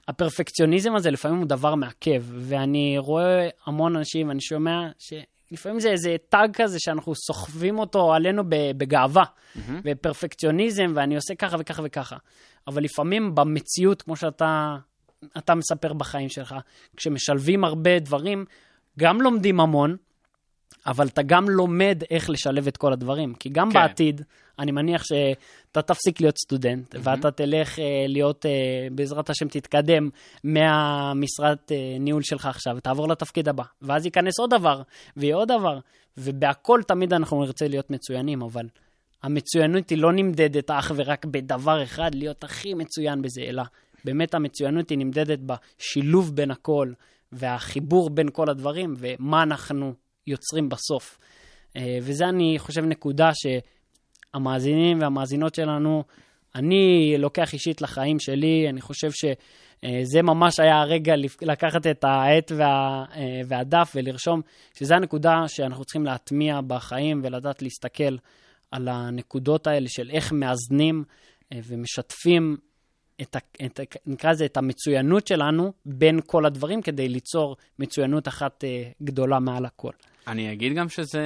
הפרפקציוניזם 0.08 0.94
הזה 0.94 1.10
לפעמים 1.10 1.38
הוא 1.38 1.46
דבר 1.46 1.74
מעכב, 1.74 2.22
ואני 2.28 2.96
רואה 2.98 3.48
המון 3.66 3.96
אנשים, 3.96 4.28
ואני 4.28 4.40
שומע 4.40 4.88
שלפעמים 5.50 5.80
זה 5.80 5.90
איזה 5.90 6.16
טאג 6.28 6.50
כזה 6.54 6.78
שאנחנו 6.80 7.14
סוחבים 7.14 7.78
אותו 7.78 8.14
עלינו 8.14 8.42
בגאווה, 8.76 9.24
ופרפקציוניזם, 9.84 10.92
ואני 10.94 11.16
עושה 11.16 11.34
ככה 11.34 11.56
וככה 11.60 11.82
וככה. 11.84 12.16
אבל 12.66 12.82
לפעמים 12.82 13.34
במציאות, 13.34 14.02
כמו 14.02 14.16
שאתה 14.16 14.76
אתה 15.38 15.54
מספר 15.54 15.92
בחיים 15.92 16.28
שלך, 16.28 16.54
כשמשלבים 16.96 17.64
הרבה 17.64 17.98
דברים, 17.98 18.44
גם 18.98 19.20
לומדים 19.20 19.60
המון, 19.60 19.96
אבל 20.86 21.06
אתה 21.06 21.22
גם 21.22 21.50
לומד 21.50 22.02
איך 22.10 22.30
לשלב 22.30 22.66
את 22.66 22.76
כל 22.76 22.92
הדברים. 22.92 23.34
כי 23.34 23.48
גם 23.48 23.70
כן. 23.70 23.80
בעתיד, 23.80 24.22
אני 24.58 24.72
מניח 24.72 25.02
שאתה 25.04 25.82
תפסיק 25.82 26.20
להיות 26.20 26.38
סטודנט, 26.38 26.94
mm-hmm. 26.94 26.98
ואתה 27.02 27.30
תלך 27.30 27.78
uh, 27.78 27.80
להיות, 28.08 28.44
uh, 28.44 28.48
בעזרת 28.94 29.30
השם, 29.30 29.48
תתקדם 29.48 30.10
מהמשרת 30.44 31.72
uh, 31.72 32.00
ניהול 32.00 32.22
שלך 32.22 32.46
עכשיו, 32.46 32.74
ותעבור 32.76 33.08
לתפקיד 33.08 33.48
הבא. 33.48 33.64
ואז 33.82 34.04
ייכנס 34.04 34.38
עוד 34.40 34.50
דבר, 34.50 34.82
ויהיה 35.16 35.36
עוד 35.36 35.48
דבר, 35.48 35.78
ובהכל 36.18 36.80
תמיד 36.86 37.12
אנחנו 37.12 37.40
נרצה 37.44 37.68
להיות 37.68 37.90
מצוינים, 37.90 38.42
אבל 38.42 38.66
המצוינות 39.22 39.90
היא 39.90 39.98
לא 39.98 40.12
נמדדת 40.12 40.70
אך 40.70 40.92
ורק 40.96 41.24
בדבר 41.24 41.82
אחד, 41.82 42.14
להיות 42.14 42.44
הכי 42.44 42.74
מצוין 42.74 43.22
בזה, 43.22 43.40
אלא 43.40 43.62
באמת 44.04 44.34
המצוינות 44.34 44.90
היא 44.90 44.98
נמדדת 44.98 45.38
בשילוב 45.38 46.36
בין 46.36 46.50
הכל, 46.50 46.92
והחיבור 47.32 48.10
בין 48.10 48.28
כל 48.32 48.50
הדברים, 48.50 48.94
ומה 48.98 49.42
אנחנו 49.42 49.94
יוצרים 50.28 50.68
בסוף. 50.68 51.18
אה, 51.76 51.98
וזה, 52.02 52.28
אני 52.28 52.58
חושב, 52.58 52.84
נקודה 52.84 53.30
שהמאזינים 53.34 55.00
והמאזינות 55.00 55.54
שלנו, 55.54 56.04
אני 56.54 57.14
לוקח 57.18 57.52
אישית 57.52 57.82
לחיים 57.82 58.18
שלי, 58.18 58.66
אני 58.68 58.80
חושב 58.80 59.10
שזה 59.10 60.22
ממש 60.22 60.60
היה 60.60 60.80
הרגע 60.80 61.14
לקחת 61.42 61.86
את 61.86 62.04
העט 62.04 62.52
וה, 62.56 63.04
אה, 63.16 63.40
והדף 63.46 63.92
ולרשום 63.94 64.40
שזו 64.74 64.94
הנקודה 64.94 65.34
שאנחנו 65.46 65.84
צריכים 65.84 66.04
להטמיע 66.04 66.60
בחיים 66.66 67.20
ולדעת 67.24 67.62
להסתכל 67.62 68.16
על 68.70 68.88
הנקודות 68.88 69.66
האלה 69.66 69.88
של 69.88 70.10
איך 70.10 70.32
מאזנים 70.32 71.04
אה, 71.52 71.58
ומשתפים 71.66 72.56
את, 73.22 73.36
ה- 73.36 73.64
את, 73.66 73.80
נקרא 74.06 74.30
לזה, 74.30 74.44
את 74.44 74.56
המצוינות 74.56 75.26
שלנו 75.26 75.72
בין 75.86 76.20
כל 76.26 76.46
הדברים 76.46 76.82
כדי 76.82 77.08
ליצור 77.08 77.56
מצוינות 77.78 78.28
אחת 78.28 78.64
אה, 78.64 78.90
גדולה 79.02 79.38
מעל 79.38 79.64
הכל. 79.64 79.92
אני 80.28 80.52
אגיד 80.52 80.74
גם 80.74 80.88
שזה... 80.88 81.22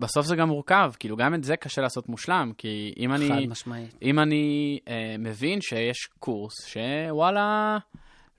בסוף 0.00 0.26
זה 0.26 0.36
גם 0.36 0.48
מורכב, 0.48 0.92
כאילו 0.98 1.16
גם 1.16 1.34
את 1.34 1.44
זה 1.44 1.56
קשה 1.56 1.82
לעשות 1.82 2.08
מושלם, 2.08 2.52
כי 2.58 2.94
אם 2.98 3.12
אני... 3.12 3.28
חד 3.28 3.48
משמעית. 3.48 3.94
אם 4.02 4.18
אני 4.18 4.78
אה, 4.88 5.16
מבין 5.18 5.60
שיש 5.60 6.08
קורס 6.18 6.66
שוואלה, 6.66 7.78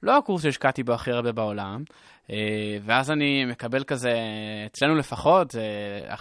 לא 0.03 0.17
הקורס 0.17 0.43
שהשקעתי 0.43 0.83
בו 0.83 0.93
הכי 0.93 1.11
הרבה 1.11 1.31
בעולם, 1.31 1.83
אה, 2.31 2.77
ואז 2.81 3.11
אני 3.11 3.45
מקבל 3.45 3.83
כזה, 3.83 4.13
אצלנו 4.65 4.95
לפחות, 4.95 5.55
אה, 5.55 6.15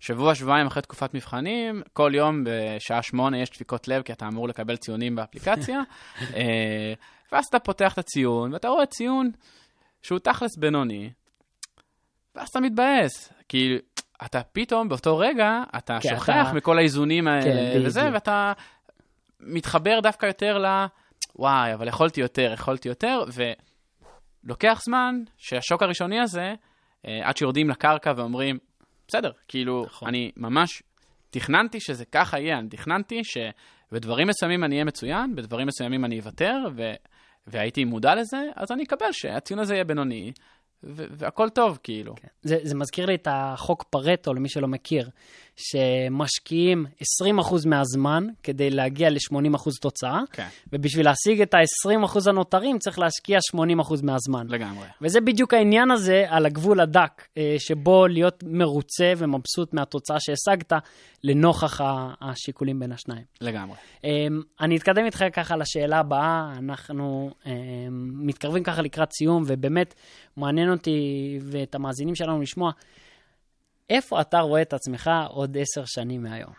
שבוע, 0.00 0.34
שבועיים 0.34 0.66
אחרי 0.66 0.82
תקופת 0.82 1.14
מבחנים, 1.14 1.82
כל 1.92 2.12
יום 2.14 2.44
בשעה 2.44 3.02
שמונה 3.02 3.42
יש 3.42 3.50
דפיקות 3.50 3.88
לב, 3.88 4.02
כי 4.02 4.12
אתה 4.12 4.28
אמור 4.28 4.48
לקבל 4.48 4.76
ציונים 4.76 5.16
באפליקציה, 5.16 5.80
אה, 6.36 6.92
ואז 7.32 7.44
אתה 7.50 7.58
פותח 7.58 7.92
את 7.92 7.98
הציון, 7.98 8.52
ואתה 8.52 8.68
רואה 8.68 8.86
ציון 8.86 9.30
שהוא 10.02 10.18
תכלס 10.18 10.56
בינוני, 10.56 11.10
ואז 12.38 12.48
אתה 12.48 12.60
מתבאס, 12.60 13.32
כי 13.48 13.78
אתה 14.24 14.42
פתאום 14.52 14.88
באותו 14.88 15.18
רגע, 15.18 15.62
אתה 15.76 15.98
כן, 16.02 16.08
שוכח 16.16 16.46
אתה- 16.48 16.52
מכל 16.52 16.78
האיזונים 16.78 17.28
האלה 17.28 17.72
כן, 17.72 17.80
וזה, 17.86 18.00
בדיוק. 18.00 18.14
ואתה 18.14 18.52
מתחבר 19.40 20.00
דווקא 20.02 20.26
יותר 20.26 20.58
ל... 20.58 20.66
וואי, 21.36 21.74
אבל 21.74 21.88
יכולתי 21.88 22.20
יותר, 22.20 22.50
יכולתי 22.54 22.88
יותר, 22.88 23.24
ולוקח 24.44 24.80
זמן 24.84 25.14
שהשוק 25.38 25.82
הראשוני 25.82 26.20
הזה, 26.20 26.54
אה, 27.06 27.20
עד 27.28 27.36
שיורדים 27.36 27.70
לקרקע 27.70 28.12
ואומרים, 28.16 28.58
בסדר, 29.08 29.30
כאילו, 29.48 29.84
נכון. 29.86 30.08
אני 30.08 30.30
ממש 30.36 30.82
תכננתי 31.30 31.80
שזה 31.80 32.04
ככה 32.04 32.38
יהיה, 32.38 32.58
אני 32.58 32.68
תכננתי 32.68 33.20
שבדברים 33.24 34.28
מסוימים 34.28 34.64
אני 34.64 34.74
אהיה 34.74 34.84
מצוין, 34.84 35.34
בדברים 35.34 35.66
מסוימים 35.66 36.04
אני 36.04 36.18
אוותר, 36.18 36.56
ו... 36.76 36.82
והייתי 37.46 37.84
מודע 37.84 38.14
לזה, 38.14 38.38
אז 38.56 38.72
אני 38.72 38.84
אקבל 38.84 39.12
שהציון 39.12 39.60
הזה 39.60 39.74
יהיה 39.74 39.84
בינוני, 39.84 40.32
והכל 40.82 41.48
טוב, 41.48 41.78
כאילו. 41.82 42.14
זה, 42.42 42.58
זה 42.62 42.74
מזכיר 42.74 43.06
לי 43.06 43.14
את 43.14 43.28
החוק 43.30 43.82
פרטו, 43.90 44.34
למי 44.34 44.48
שלא 44.48 44.68
מכיר, 44.68 45.10
שמשקיעים 45.58 46.86
20% 47.22 47.66
מהזמן 47.66 48.26
כדי 48.42 48.70
להגיע 48.70 49.10
ל-80% 49.10 49.70
תוצאה, 49.80 50.20
כן, 50.32 50.46
ובשביל 50.72 51.06
להשיג 51.06 51.42
את 51.42 51.54
ה-20% 51.54 52.18
הנותרים 52.26 52.78
צריך 52.78 52.98
להשקיע 52.98 53.38
80% 53.56 53.58
מהזמן. 54.02 54.46
לגמרי. 54.48 54.86
וזה 55.02 55.20
בדיוק 55.20 55.54
העניין 55.54 55.90
הזה 55.90 56.24
על 56.28 56.46
הגבול 56.46 56.80
הדק, 56.80 57.26
אה, 57.38 57.56
שבו 57.58 58.06
להיות 58.06 58.44
מרוצה 58.46 59.12
ומבסוט 59.16 59.74
מהתוצאה 59.74 60.16
שהשגת, 60.20 60.72
לנוכח 61.24 61.80
השיקולים 62.20 62.80
בין 62.80 62.92
השניים. 62.92 63.24
לגמרי. 63.40 63.76
אמ, 64.04 64.10
אני 64.60 64.76
אתקדם 64.76 65.04
איתך 65.04 65.24
ככה 65.32 65.56
לשאלה 65.56 65.98
הבאה, 65.98 66.52
אנחנו 66.58 67.30
אמ, 67.46 67.52
מתקרבים 68.14 68.62
ככה 68.62 68.82
לקראת 68.82 69.12
סיום, 69.12 69.42
ובאמת 69.46 69.94
מעניין 70.36 70.70
אותי 70.70 71.00
ואת 71.42 71.74
המאזינים 71.74 72.14
שלנו 72.14 72.40
לשמוע, 72.40 72.70
איפה 73.90 74.20
אתה 74.20 74.38
רואה 74.38 74.62
את 74.62 74.72
עצמך 74.72 75.10
עוד 75.28 75.56
עשר 75.58 75.84
שנים 75.86 76.22
מהיום? 76.22 76.52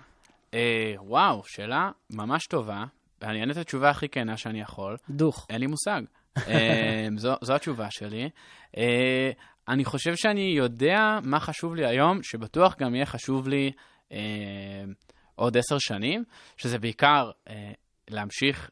אה, 0.54 0.94
וואו, 0.98 1.42
שאלה 1.46 1.92
ממש 2.10 2.48
טובה, 2.48 2.86
ואני 3.22 3.40
אענה 3.40 3.52
את 3.52 3.58
התשובה 3.58 3.90
הכי 3.90 4.10
כנה 4.10 4.38
שאני 4.38 4.62
יכול. 4.62 4.98
דוך. 5.10 5.48
אין 5.50 5.60
לי 5.60 5.68
מושג. 5.68 6.02
אה, 6.38 7.08
זו, 7.18 7.34
זו 7.42 7.56
התשובה 7.56 7.88
שלי. 7.90 8.30
אה, 8.78 9.32
אני 9.68 9.86
חושב 9.86 10.16
שאני 10.16 10.54
יודע 10.58 11.20
מה 11.24 11.40
חשוב 11.40 11.76
לי 11.76 11.86
היום, 11.86 12.24
שבטוח 12.24 12.76
גם 12.80 12.96
יהיה 12.96 13.06
חשוב 13.06 13.48
לי 13.48 13.72
אה, 14.12 14.18
עוד 15.36 15.58
עשר 15.58 15.78
שנים, 15.80 16.24
שזה 16.58 16.80
בעיקר 16.80 17.32
אה, 17.50 17.72
להמשיך 18.10 18.70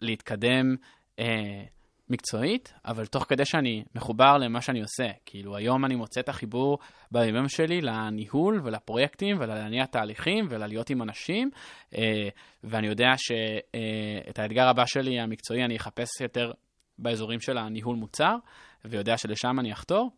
להתקדם 0.00 0.76
אה, 1.18 1.64
מקצועית, 2.08 2.72
אבל 2.84 3.06
תוך 3.06 3.24
כדי 3.28 3.44
שאני 3.44 3.84
מחובר 3.94 4.36
למה 4.36 4.60
שאני 4.60 4.80
עושה. 4.80 5.08
כאילו, 5.26 5.56
היום 5.56 5.84
אני 5.84 5.94
מוצא 5.94 6.20
את 6.20 6.28
החיבור 6.28 6.78
בימים 7.10 7.48
שלי 7.48 7.80
לניהול 7.80 8.60
ולפרויקטים 8.64 9.36
ולהניע 9.40 9.86
תהליכים 9.86 10.46
וללהיות 10.50 10.90
עם 10.90 11.02
אנשים, 11.02 11.50
אה, 11.96 12.28
ואני 12.64 12.86
יודע 12.86 13.10
שאת 13.16 14.38
האתגר 14.38 14.68
הבא 14.68 14.86
שלי, 14.86 15.20
המקצועי, 15.20 15.64
אני 15.64 15.76
אחפש 15.76 16.20
יותר 16.20 16.52
באזורים 16.98 17.40
של 17.40 17.58
הניהול 17.58 17.96
מוצר, 17.96 18.36
ויודע 18.84 19.16
שלשם 19.16 19.60
אני 19.60 19.72
אחתור. 19.72 20.10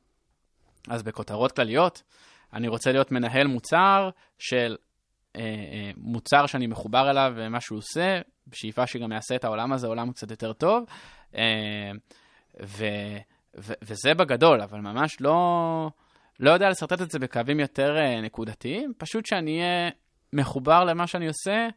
אז 0.88 1.02
בכותרות 1.02 1.52
כלליות, 1.52 2.02
אני 2.52 2.68
רוצה 2.68 2.92
להיות 2.92 3.12
מנהל 3.12 3.46
מוצר 3.46 4.10
של 4.38 4.76
אה, 5.36 5.42
אה, 5.42 5.90
מוצר 5.96 6.46
שאני 6.46 6.66
מחובר 6.66 7.10
אליו 7.10 7.32
ומה 7.36 7.60
שהוא 7.60 7.78
עושה, 7.78 8.20
בשאיפה 8.46 8.86
שגם 8.86 9.12
יעשה 9.12 9.36
את 9.36 9.44
העולם 9.44 9.72
הזה 9.72 9.86
עולם 9.86 10.12
קצת 10.12 10.30
יותר 10.30 10.52
טוב. 10.52 10.84
אה, 11.36 11.90
ו, 12.62 12.86
ו, 13.58 13.72
וזה 13.82 14.14
בגדול, 14.14 14.60
אבל 14.60 14.78
ממש 14.80 15.20
לא, 15.20 15.90
לא 16.40 16.50
יודע 16.50 16.68
לשרטט 16.68 17.02
את 17.02 17.10
זה 17.10 17.18
בקווים 17.18 17.60
יותר 17.60 17.96
אה, 17.96 18.20
נקודתיים, 18.20 18.92
פשוט 18.98 19.26
שאני 19.26 19.60
אהיה 19.60 19.90
מחובר 20.32 20.84
למה 20.84 21.06
שאני 21.06 21.28
עושה 21.28 21.68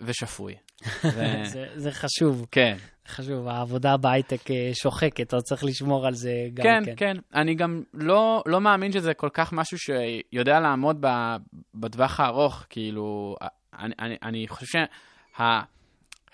ושפוי. 0.00 0.54
ו... 1.04 1.44
זה, 1.44 1.66
זה 1.74 1.90
חשוב, 1.90 2.46
כן, 2.50 2.76
חשוב. 3.08 3.48
העבודה 3.48 3.96
בהייטק 3.96 4.50
אה, 4.50 4.70
שוחקת, 4.82 5.20
אתה 5.20 5.40
צריך 5.40 5.64
לשמור 5.64 6.06
על 6.06 6.14
זה 6.14 6.32
גם 6.54 6.62
כן, 6.62 6.82
כן. 6.84 6.94
כן. 6.96 7.16
אני 7.34 7.54
גם 7.54 7.82
לא, 7.94 8.42
לא 8.46 8.60
מאמין 8.60 8.92
שזה 8.92 9.14
כל 9.14 9.28
כך 9.32 9.52
משהו 9.52 9.78
שיודע 9.78 10.60
לעמוד 10.60 10.96
ב, 11.00 11.36
בטווח 11.74 12.20
הארוך, 12.20 12.66
כאילו, 12.70 13.36
אני, 13.78 13.94
אני, 13.98 14.16
אני 14.22 14.48
חושב 14.48 14.66
שה... 15.36 15.60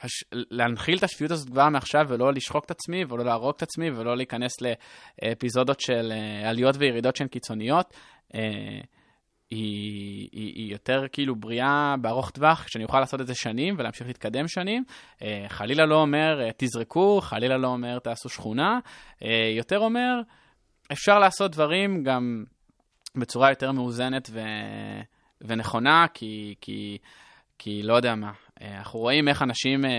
הש... 0.03 0.25
להנחיל 0.33 0.99
את 0.99 1.03
השפיות 1.03 1.31
הזאת 1.31 1.49
כבר 1.49 1.69
מעכשיו 1.69 2.07
ולא 2.09 2.33
לשחוק 2.33 2.65
את 2.65 2.71
עצמי 2.71 3.05
ולא 3.05 3.25
להרוג 3.25 3.53
את 3.57 3.63
עצמי 3.63 3.91
ולא 3.91 4.17
להיכנס 4.17 4.53
לאפיזודות 4.61 5.81
של 5.81 6.13
אה, 6.13 6.49
עליות 6.49 6.77
וירידות 6.79 7.17
שהן 7.17 7.29
קיצוניות, 7.29 7.95
אה, 8.35 8.41
היא, 9.51 10.29
היא, 10.33 10.53
היא 10.55 10.73
יותר 10.73 11.05
כאילו 11.13 11.37
בריאה 11.37 11.95
בארוך 12.01 12.31
טווח, 12.31 12.69
שאני 12.69 12.85
אוכל 12.85 13.01
לעשות 13.01 13.21
את 13.21 13.27
זה 13.27 13.35
שנים 13.35 13.75
ולהמשיך 13.79 14.07
להתקדם 14.07 14.49
שנים. 14.49 14.85
אה, 15.23 15.45
חלילה 15.49 15.87
לא 15.87 16.01
אומר 16.01 16.51
תזרקו, 16.57 17.21
חלילה 17.21 17.57
לא 17.57 17.69
אומר 17.69 17.99
תעשו 17.99 18.29
שכונה, 18.29 18.79
יותר 19.57 19.79
אומר 19.79 20.21
אפשר 20.93 21.19
לעשות 21.19 21.53
דברים 21.53 22.03
גם 22.03 22.45
בצורה 23.17 23.51
יותר 23.51 23.73
מאוזנת 23.73 24.31
ו... 24.33 24.41
ונכונה, 25.41 26.07
כי, 26.15 26.55
כי, 26.61 26.99
כי 27.59 27.83
לא 27.83 27.95
יודע 27.95 28.15
מה, 28.15 28.33
אנחנו 28.61 29.01
רואים 29.01 29.29
איך 29.29 29.43
אנשים 29.43 29.85
אה, 29.85 29.91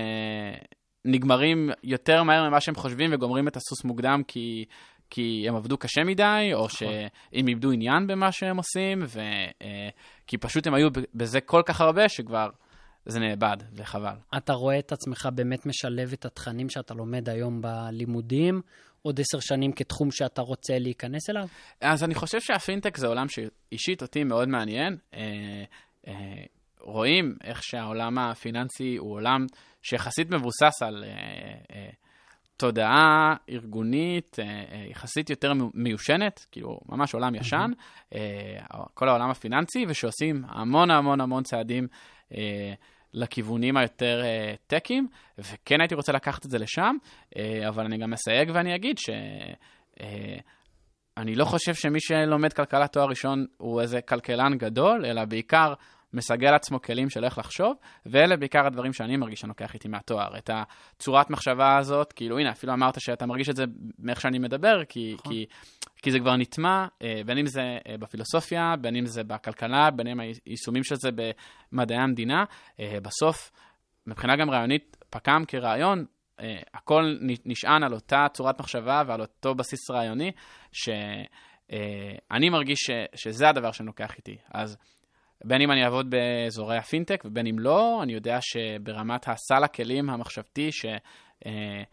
נגמרים 1.05 1.69
יותר 1.83 2.23
מהר 2.23 2.49
ממה 2.49 2.61
שהם 2.61 2.75
חושבים 2.75 3.09
וגומרים 3.13 3.47
את 3.47 3.55
הסוס 3.55 3.83
מוקדם 3.83 4.21
כי, 4.27 4.65
כי 5.09 5.45
הם 5.47 5.55
עבדו 5.55 5.77
קשה 5.77 6.03
מדי, 6.03 6.49
או 6.53 6.65
נכון. 6.65 6.69
שהם 6.69 7.47
איבדו 7.47 7.71
עניין 7.71 8.07
במה 8.07 8.31
שהם 8.31 8.57
עושים, 8.57 8.99
ו... 9.07 9.19
אה, 9.61 9.89
כי 10.27 10.37
פשוט 10.37 10.67
הם 10.67 10.73
היו 10.73 10.87
בזה 11.15 11.41
כל 11.41 11.61
כך 11.65 11.81
הרבה, 11.81 12.09
שכבר 12.09 12.49
זה 13.05 13.19
נאבד, 13.19 13.57
וחבל. 13.73 14.15
אתה 14.37 14.53
רואה 14.53 14.79
את 14.79 14.91
עצמך 14.91 15.29
באמת 15.35 15.65
משלב 15.65 16.13
את 16.13 16.25
התכנים 16.25 16.69
שאתה 16.69 16.93
לומד 16.93 17.29
היום 17.29 17.61
בלימודים, 17.61 18.61
עוד 19.01 19.19
עשר 19.19 19.39
שנים 19.39 19.71
כתחום 19.71 20.11
שאתה 20.11 20.41
רוצה 20.41 20.79
להיכנס 20.79 21.29
אליו? 21.29 21.47
אז 21.81 22.03
אני 22.03 22.15
חושב 22.15 22.41
שהפינטק 22.41 22.97
זה 22.97 23.07
עולם 23.07 23.25
שאישית 23.29 24.01
אותי 24.01 24.23
מאוד 24.23 24.47
מעניין. 24.47 24.97
רואים 26.87 27.35
איך 27.43 27.63
שהעולם 27.63 28.17
הפיננסי 28.17 28.95
הוא 28.97 29.13
עולם 29.13 29.45
שיחסית 29.81 30.29
מבוסס 30.29 30.81
על 30.81 31.03
אה, 31.03 31.09
אה, 31.75 31.89
תודעה 32.57 33.35
ארגונית, 33.49 34.39
אה, 34.39 34.45
אה, 34.45 34.85
יחסית 34.89 35.29
יותר 35.29 35.53
מיו- 35.53 35.69
מיושנת, 35.73 36.45
כאילו 36.51 36.79
ממש 36.89 37.13
עולם 37.13 37.35
ישן, 37.35 37.71
אה, 38.15 38.19
כל 38.93 39.09
העולם 39.09 39.29
הפיננסי, 39.29 39.85
ושעושים 39.87 40.43
המון 40.47 40.91
המון 40.91 41.21
המון 41.21 41.43
צעדים 41.43 41.87
אה, 42.35 42.73
לכיוונים 43.13 43.77
היותר 43.77 44.21
אה, 44.23 44.53
טקיים, 44.67 45.07
וכן 45.37 45.81
הייתי 45.81 45.95
רוצה 45.95 46.11
לקחת 46.11 46.45
את 46.45 46.51
זה 46.51 46.57
לשם, 46.57 46.95
אה, 47.37 47.67
אבל 47.69 47.85
אני 47.85 47.97
גם 47.97 48.13
אסייג 48.13 48.51
ואני 48.53 48.75
אגיד 48.75 48.97
ש... 48.97 49.09
אה, 50.01 50.37
אני 51.17 51.35
לא 51.35 51.45
חושב 51.45 51.73
שמי 51.73 51.99
שלומד 51.99 52.53
כלכלה 52.53 52.87
תואר 52.87 53.05
ראשון 53.05 53.45
הוא 53.57 53.81
איזה 53.81 54.01
כלכלן 54.01 54.57
גדול, 54.57 55.05
אלא 55.05 55.25
בעיקר 55.25 55.73
מסגל 56.13 56.51
לעצמו 56.51 56.81
כלים 56.81 57.09
של 57.09 57.25
איך 57.25 57.37
לחשוב, 57.37 57.73
ואלה 58.05 58.37
בעיקר 58.37 58.65
הדברים 58.65 58.93
שאני 58.93 59.17
מרגיש 59.17 59.39
שאני 59.39 59.49
לוקח 59.49 59.73
איתי 59.73 59.87
מהתואר. 59.87 60.37
את 60.37 60.49
הצורת 60.53 61.29
מחשבה 61.29 61.77
הזאת, 61.77 62.13
כאילו, 62.13 62.39
הנה, 62.39 62.51
אפילו 62.51 62.73
אמרת 62.73 62.95
שאתה 62.99 63.25
מרגיש 63.25 63.49
את 63.49 63.55
זה 63.55 63.63
מאיך 63.99 64.21
שאני 64.21 64.39
מדבר, 64.39 64.85
כי, 64.89 65.13
נכון. 65.13 65.31
כי, 65.31 65.45
כי 66.01 66.11
זה 66.11 66.19
כבר 66.19 66.35
נטמע, 66.35 66.85
אה, 67.01 67.21
בין 67.25 67.37
אם 67.37 67.45
זה 67.45 67.77
אה, 67.87 67.97
בפילוסופיה, 67.97 68.75
בין 68.81 68.95
אם 68.95 69.05
זה 69.05 69.23
בכלכלה, 69.23 69.91
בין 69.91 70.07
אם 70.07 70.19
היישומים 70.19 70.83
של 70.83 70.95
זה 70.95 71.09
במדעי 71.71 71.97
המדינה. 71.97 72.43
אה, 72.79 72.97
בסוף, 73.01 73.51
מבחינה 74.07 74.35
גם 74.35 74.49
רעיונית, 74.49 74.97
פק"ם 75.09 75.43
כרעיון, 75.47 76.05
הכל 76.73 77.17
נשען 77.45 77.83
על 77.83 77.93
אותה 77.93 78.25
צורת 78.33 78.59
מחשבה 78.59 79.03
ועל 79.07 79.21
אותו 79.21 79.55
בסיס 79.55 79.91
רעיוני, 79.91 80.31
שאני 80.71 82.49
מרגיש 82.49 82.79
ש, 82.79 82.91
שזה 83.15 83.49
הדבר 83.49 83.71
שאני 83.71 83.87
לוקח 83.87 84.15
איתי. 84.17 84.37
אז 84.53 84.77
בין 85.43 85.61
אם 85.61 85.71
אני 85.71 85.83
אעבוד 85.83 86.09
באזורי 86.09 86.77
הפינטק 86.77 87.23
ובין 87.25 87.47
אם 87.47 87.59
לא, 87.59 88.03
אני 88.03 88.13
יודע 88.13 88.37
שברמת 88.41 89.27
הסל 89.27 89.63
הכלים 89.63 90.09
המחשבתי, 90.09 90.69
שאני 90.71 91.83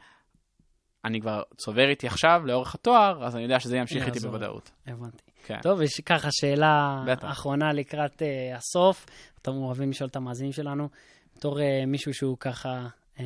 כבר 1.21 1.43
צובר 1.57 1.89
איתי 1.89 2.07
עכשיו 2.07 2.43
לאורך 2.45 2.75
התואר, 2.75 3.25
אז 3.25 3.37
אני 3.37 3.43
יודע 3.43 3.61
שזה 3.61 3.77
ימשיך 3.77 4.07
איתי. 4.07 4.21
בוודאות. 4.21 4.71
הבנתי. 4.87 5.23
כן. 5.47 5.61
טוב, 5.63 5.83
יש 5.83 6.01
ככה 6.01 6.29
שאלה 6.33 7.05
בטח. 7.07 7.31
אחרונה 7.31 7.73
לקראת 7.73 8.23
uh, 8.23 8.25
הסוף. 8.57 9.07
אתם 9.43 9.53
אוהבים 9.53 9.91
לשאול 9.91 10.11
את 10.11 10.17
המאזינים 10.17 10.53
שלנו, 10.53 10.89
בתור 11.37 11.59
uh, 11.59 11.63
מישהו 11.87 12.15
שהוא 12.15 12.37
ככה 12.41 12.87
uh, 13.17 13.21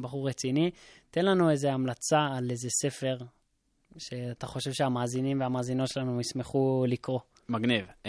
בחור 0.00 0.28
רציני, 0.28 0.70
תן 1.10 1.24
לנו 1.24 1.50
איזה 1.50 1.72
המלצה 1.72 2.18
על 2.36 2.50
איזה 2.50 2.68
ספר 2.70 3.16
שאתה 3.98 4.46
חושב 4.46 4.72
שהמאזינים 4.72 5.40
והמאזינות 5.40 5.88
שלנו 5.88 6.20
ישמחו 6.20 6.84
לקרוא. 6.88 7.20
מגניב. 7.48 7.86
Um, 7.86 8.08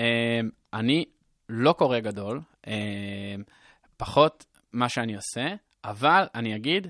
אני 0.74 1.06
לא 1.56 1.74
קורא 1.74 2.00
גדול, 2.00 2.42
um, 2.66 2.70
פחות 3.98 4.46
מה 4.74 4.90
שאני 4.90 5.16
עושה, 5.16 5.56
אבל 5.84 6.28
אני 6.36 6.56
אגיד 6.56 6.88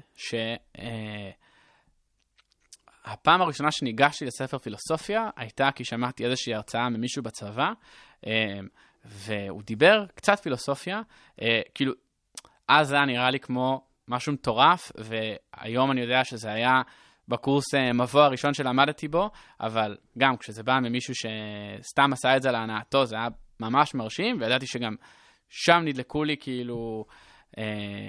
שהפעם 3.05 3.41
הראשונה 3.41 3.71
שניגשתי 3.71 4.25
לספר 4.25 4.57
פילוסופיה 4.57 5.29
הייתה 5.35 5.69
כי 5.75 5.85
שמעתי 5.85 6.25
איזושהי 6.25 6.53
הרצאה 6.55 6.89
ממישהו 6.89 7.23
בצבא, 7.23 7.71
um, 8.21 8.27
והוא 9.05 9.63
דיבר 9.63 10.05
קצת 10.15 10.39
פילוסופיה, 10.39 11.01
כאילו, 11.75 11.93
אז 12.67 12.87
זה 12.87 12.95
היה 12.95 13.05
נראה 13.05 13.29
לי 13.29 13.39
כמו 13.39 13.85
משהו 14.07 14.33
מטורף, 14.33 14.91
והיום 14.97 15.91
אני 15.91 16.01
יודע 16.01 16.23
שזה 16.23 16.51
היה 16.51 16.81
בקורס 17.27 17.75
אה, 17.75 17.93
מבוא 17.93 18.21
הראשון 18.21 18.53
שלמדתי 18.53 19.07
בו, 19.07 19.29
אבל 19.59 19.97
גם 20.17 20.37
כשזה 20.37 20.63
בא 20.63 20.79
ממישהו 20.79 21.13
שסתם 21.15 22.13
עשה 22.13 22.37
את 22.37 22.41
זה 22.41 22.51
להנאתו, 22.51 23.05
זה 23.05 23.15
היה 23.15 23.27
ממש 23.59 23.95
מרשים, 23.95 24.37
וידעתי 24.39 24.67
שגם 24.67 24.95
שם 25.49 25.81
נדלקו 25.85 26.23
לי 26.23 26.37
כאילו, 26.39 27.05
אה, 27.57 28.07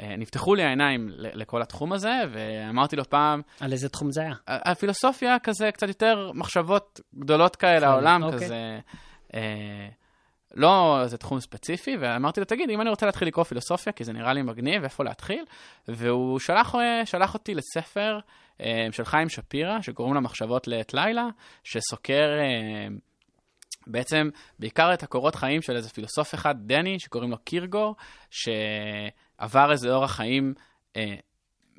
אה, 0.00 0.16
נפתחו 0.16 0.54
לי 0.54 0.62
העיניים 0.62 1.08
לכל 1.12 1.62
התחום 1.62 1.92
הזה, 1.92 2.12
ואמרתי 2.32 2.96
לו 2.96 3.04
פעם, 3.04 3.42
על 3.60 3.72
איזה 3.72 3.88
תחום 3.88 4.10
זה 4.10 4.20
היה? 4.20 4.34
הפילוסופיה 4.46 5.38
כזה 5.38 5.72
קצת 5.72 5.88
יותר 5.88 6.30
מחשבות 6.34 7.00
גדולות 7.14 7.56
כאלה, 7.56 7.88
העולם 7.88 8.22
אוקיי. 8.22 8.40
כזה, 8.40 8.78
אה, 9.34 9.88
לא 10.54 11.02
איזה 11.02 11.18
תחום 11.18 11.40
ספציפי, 11.40 11.96
ואמרתי 12.00 12.40
לו, 12.40 12.46
תגיד, 12.46 12.70
אם 12.70 12.80
אני 12.80 12.90
רוצה 12.90 13.06
להתחיל 13.06 13.28
לקרוא 13.28 13.44
פילוסופיה, 13.44 13.92
כי 13.92 14.04
זה 14.04 14.12
נראה 14.12 14.32
לי 14.32 14.42
מגניב, 14.42 14.82
איפה 14.82 15.04
להתחיל? 15.04 15.44
והוא 15.88 16.38
שלח, 16.38 16.74
אה, 16.74 17.06
שלח 17.06 17.34
אותי 17.34 17.54
לספר 17.54 18.18
אה, 18.60 18.86
של 18.92 19.04
חיים 19.04 19.28
שפירא, 19.28 19.80
שקוראים 19.80 20.14
לו 20.14 20.20
מחשבות 20.20 20.68
לעת 20.68 20.94
לילה, 20.94 21.28
שסוקר 21.64 22.38
אה, 22.40 22.88
בעצם 23.86 24.28
בעיקר 24.58 24.94
את 24.94 25.02
הקורות 25.02 25.34
חיים 25.34 25.62
של 25.62 25.76
איזה 25.76 25.88
פילוסוף 25.88 26.34
אחד, 26.34 26.54
דני, 26.58 26.98
שקוראים 26.98 27.30
לו 27.30 27.38
קירגור, 27.44 27.96
שעבר 28.30 29.72
איזה 29.72 29.94
אורח 29.94 30.16
חיים 30.16 30.54
אה, 30.96 31.14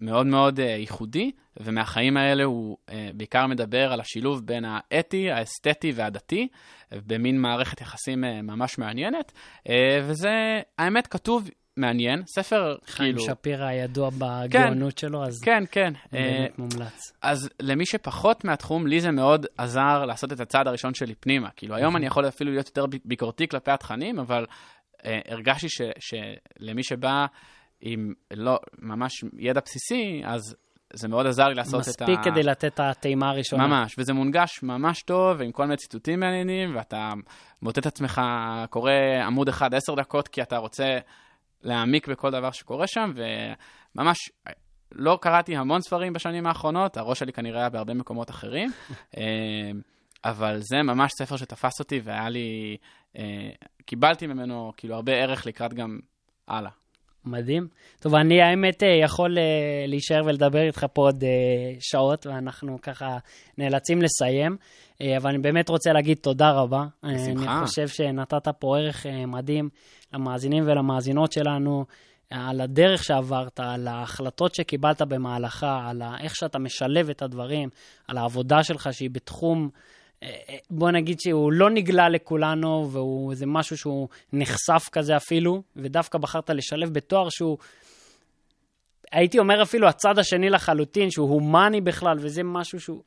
מאוד 0.02 0.26
מאוד 0.26 0.60
אה, 0.60 0.66
ייחודי, 0.66 1.32
ומהחיים 1.60 2.18
האלה 2.18 2.44
הוא 2.44 2.78
אה, 2.90 3.10
בעיקר 3.14 3.48
מדבר 3.48 3.94
על 3.94 4.00
השילוב 4.00 4.46
בין 4.46 4.66
האתי, 4.66 5.32
האסתטי 5.32 5.92
והדתי, 5.96 6.48
במין 6.92 7.42
מערכת 7.42 7.82
יחסים 7.82 8.24
אה, 8.24 8.42
ממש 8.42 8.78
מעניינת, 8.78 9.32
אה, 9.70 10.00
וזה, 10.04 10.62
האמת, 10.78 11.08
כתוב 11.08 11.50
מעניין, 11.82 12.24
ספר 12.26 12.76
חיים 12.86 13.16
כאילו... 13.16 13.32
שפירא 13.32 13.72
ידוע 13.72 14.10
בגאונות 14.18 14.98
שלו, 14.98 15.26
אז 15.26 15.42
כן, 15.44 15.64
כן. 15.72 15.94
באמת 16.12 16.60
מומלץ. 16.60 17.14
אז 17.22 17.50
למי 17.60 17.86
שפחות 17.86 18.46
מהתחום, 18.46 18.88
לי 18.88 19.00
זה 19.00 19.12
מאוד 19.12 19.46
עזר 19.58 20.06
לעשות 20.06 20.34
את 20.34 20.40
הצעד 20.40 20.68
הראשון 20.68 20.94
שלי 20.94 21.16
פנימה. 21.16 21.50
כאילו, 21.56 21.76
היום 21.76 21.98
אני 21.98 22.06
יכול 22.06 22.28
אפילו 22.28 22.52
להיות 22.52 22.68
יותר 22.68 22.86
ביקורתי 23.06 23.48
כלפי 23.48 23.72
התכנים, 23.72 24.20
אבל 24.20 24.46
אה, 25.06 25.20
הרגשתי 25.28 25.68
ש, 25.70 25.82
שלמי 26.00 26.84
שבא 26.84 27.26
עם 27.82 28.14
לא, 28.32 28.60
ממש 28.80 29.24
ידע 29.38 29.62
בסיסי, 29.66 30.22
אז 30.26 30.56
זה 30.94 31.08
מאוד 31.08 31.28
עזר 31.28 31.48
לי 31.48 31.56
לעשות 31.56 31.82
את 31.82 32.02
ה... 32.02 32.06
מספיק 32.06 32.20
כדי 32.24 32.44
לתת 32.44 32.66
את 32.66 32.80
הטעימה 32.80 33.30
הראשונה. 33.30 33.68
ממש, 33.68 33.96
וזה 33.98 34.14
מונגש 34.14 34.64
ממש 34.64 35.02
טוב, 35.02 35.40
ועם 35.40 35.52
כל 35.52 35.64
מיני 35.64 35.78
ציטוטים 35.78 36.20
מעניינים, 36.20 36.76
ואתה 36.76 37.10
מוצא 37.62 37.82
את 37.82 37.86
עצמך 37.86 38.22
קורא 38.70 38.92
עמוד 39.26 39.50
אחד 39.50 39.74
עשר 39.74 39.96
דקות, 39.96 40.28
כי 40.28 40.42
אתה 40.42 40.58
רוצה 40.58 40.86
להעמיק 41.64 42.08
בכל 42.08 42.32
דבר 42.32 42.52
שקורה 42.52 42.88
שם, 42.88 43.12
וממש 43.96 44.18
לא 44.92 45.18
קראתי 45.22 45.56
המון 45.56 45.82
ספרים 45.82 46.14
בשנים 46.14 46.48
האחרונות, 46.48 46.98
הראש 46.98 47.20
שלי 47.20 47.34
כנראה 47.34 47.60
היה 47.60 47.70
בהרבה 47.70 47.94
מקומות 47.94 48.30
אחרים, 48.30 48.70
אה, 49.18 49.72
אבל 50.26 50.58
זה 50.60 50.78
ממש 50.84 51.12
ספר 51.12 51.38
שתפס 51.38 51.80
אותי, 51.80 52.00
והיה 52.04 52.30
לי, 52.30 52.78
אה, 53.18 53.50
קיבלתי 53.86 54.28
ממנו 54.28 54.72
כאילו 54.78 54.96
הרבה 54.96 55.12
ערך 55.12 55.46
לקראת 55.46 55.74
גם 55.74 56.00
הלאה. 56.48 56.72
מדהים. 57.26 57.68
טוב, 58.00 58.16
אני 58.16 58.42
האמת 58.42 58.84
אה, 58.84 58.88
יכול 59.04 59.38
אה, 59.38 59.44
להישאר 59.88 60.22
ולדבר 60.26 60.62
איתך 60.62 60.86
פה 60.94 61.02
עוד 61.02 61.24
אה, 61.24 61.30
שעות, 61.80 62.28
ואנחנו 62.28 62.82
ככה 62.82 63.18
נאלצים 63.58 64.02
לסיים, 64.02 64.58
אבל 65.18 65.30
אני 65.30 65.38
באמת 65.38 65.70
רוצה 65.70 65.94
להגיד 65.94 66.18
תודה 66.18 66.52
רבה. 66.52 66.86
בשמחה. 67.04 67.58
אני 67.58 67.66
חושב 67.68 67.88
שנתת 67.88 68.48
פה 68.60 68.78
ערך 68.78 69.06
מדהים 69.28 69.70
למאזינים 70.14 70.64
ולמאזינות 70.68 71.32
שלנו, 71.32 71.86
על 72.30 72.62
הדרך 72.62 73.04
שעברת, 73.04 73.60
על 73.60 73.88
ההחלטות 73.88 74.56
שקיבלת 74.56 75.02
במהלכה, 75.02 75.86
על 75.90 76.02
איך 76.20 76.36
שאתה 76.36 76.60
משלב 76.60 77.10
את 77.10 77.22
הדברים, 77.22 77.70
על 78.08 78.18
העבודה 78.18 78.64
שלך 78.64 78.90
שהיא 78.92 79.10
בתחום... 79.12 79.70
אה, 80.24 80.30
אה, 80.50 80.56
בוא 80.70 80.92
נגיד 80.92 81.20
שהוא 81.20 81.52
לא 81.52 81.70
נגלה 81.70 82.10
לכולנו, 82.10 82.90
והוא 82.92 83.36
זה 83.36 83.46
משהו 83.46 83.78
שהוא 83.78 84.08
נחשף 84.34 84.90
כזה 84.92 85.18
אפילו, 85.18 85.62
ודווקא 85.76 86.18
בחרת 86.18 86.50
לשלב 86.50 86.94
בתואר 86.94 87.30
שהוא, 87.30 87.58
הייתי 89.12 89.40
אומר 89.40 89.62
אפילו 89.62 89.88
הצד 89.88 90.20
השני 90.20 90.50
לחלוטין, 90.50 91.12
שהוא 91.12 91.30
הומני 91.30 91.82
בכלל, 91.82 92.18
וזה 92.20 92.44
משהו 92.44 92.80
שהוא, 92.80 93.02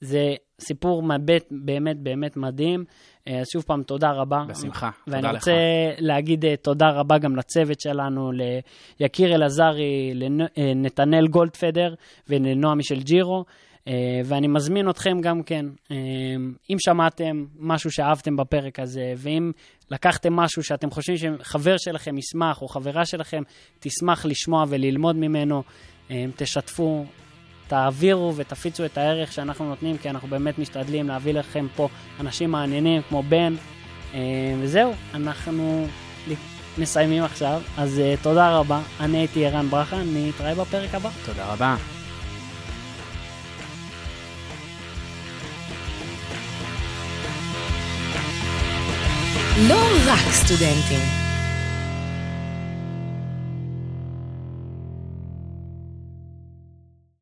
זה 0.00 0.34
סיפור 0.60 1.02
מבט, 1.02 1.44
באמת 1.50 1.96
באמת 1.98 2.36
מדהים. 2.36 2.84
אה, 3.28 3.40
אז 3.40 3.46
שוב 3.52 3.62
פעם, 3.62 3.82
תודה 3.82 4.10
רבה. 4.10 4.44
בשמחה, 4.48 4.90
ואני 5.06 5.22
תודה 5.22 5.32
לך. 5.32 5.38
רוצה 5.38 5.52
להגיד 5.98 6.44
אה, 6.44 6.56
תודה 6.56 6.90
רבה 6.90 7.18
גם 7.18 7.36
לצוות 7.36 7.80
שלנו, 7.80 8.30
ליקיר 9.00 9.34
אלעזרי, 9.34 10.12
לנתנאל 10.14 11.26
גולדפדר 11.26 11.94
ולנועה 12.28 12.74
מישל 12.74 13.02
ג'ירו. 13.02 13.44
אה, 13.88 14.20
ואני 14.24 14.48
מזמין 14.48 14.90
אתכם 14.90 15.20
גם 15.20 15.42
כן, 15.42 15.66
אה, 15.90 15.96
אם 16.70 16.76
שמעתם 16.78 17.44
משהו 17.58 17.90
שאהבתם 17.90 18.36
בפרק 18.36 18.80
הזה, 18.80 19.12
ואם 19.16 19.52
לקחתם 19.90 20.32
משהו 20.32 20.62
שאתם 20.62 20.90
חושבים 20.90 21.16
שחבר 21.16 21.76
שלכם 21.78 22.18
ישמח, 22.18 22.62
או 22.62 22.68
חברה 22.68 23.06
שלכם 23.06 23.42
תשמח 23.80 24.24
לשמוע 24.26 24.64
וללמוד 24.68 25.16
ממנו, 25.16 25.62
אה, 26.10 26.24
תשתפו. 26.36 27.04
תעבירו 27.68 28.32
ותפיצו 28.36 28.84
את 28.84 28.98
הערך 28.98 29.32
שאנחנו 29.32 29.68
נותנים, 29.68 29.98
כי 29.98 30.10
אנחנו 30.10 30.28
באמת 30.28 30.58
משתדלים 30.58 31.08
להביא 31.08 31.32
לכם 31.32 31.66
פה 31.76 31.88
אנשים 32.20 32.50
מעניינים 32.50 33.02
כמו 33.02 33.22
בן. 33.22 33.54
וזהו, 34.60 34.92
אנחנו 35.14 35.86
מסיימים 36.78 37.22
עכשיו, 37.22 37.62
אז 37.76 38.02
תודה 38.22 38.58
רבה. 38.58 38.80
אני 39.00 39.18
הייתי 39.18 39.46
ערן 39.46 39.66
ברכה, 39.70 39.96
נתראה 40.06 40.54
בפרק 40.54 40.94
הבא. 40.94 41.10
תודה 41.24 41.52
רבה. 41.52 41.95
לא 49.58 49.80
רק 50.06 50.32
סטודנטים. 50.32 51.25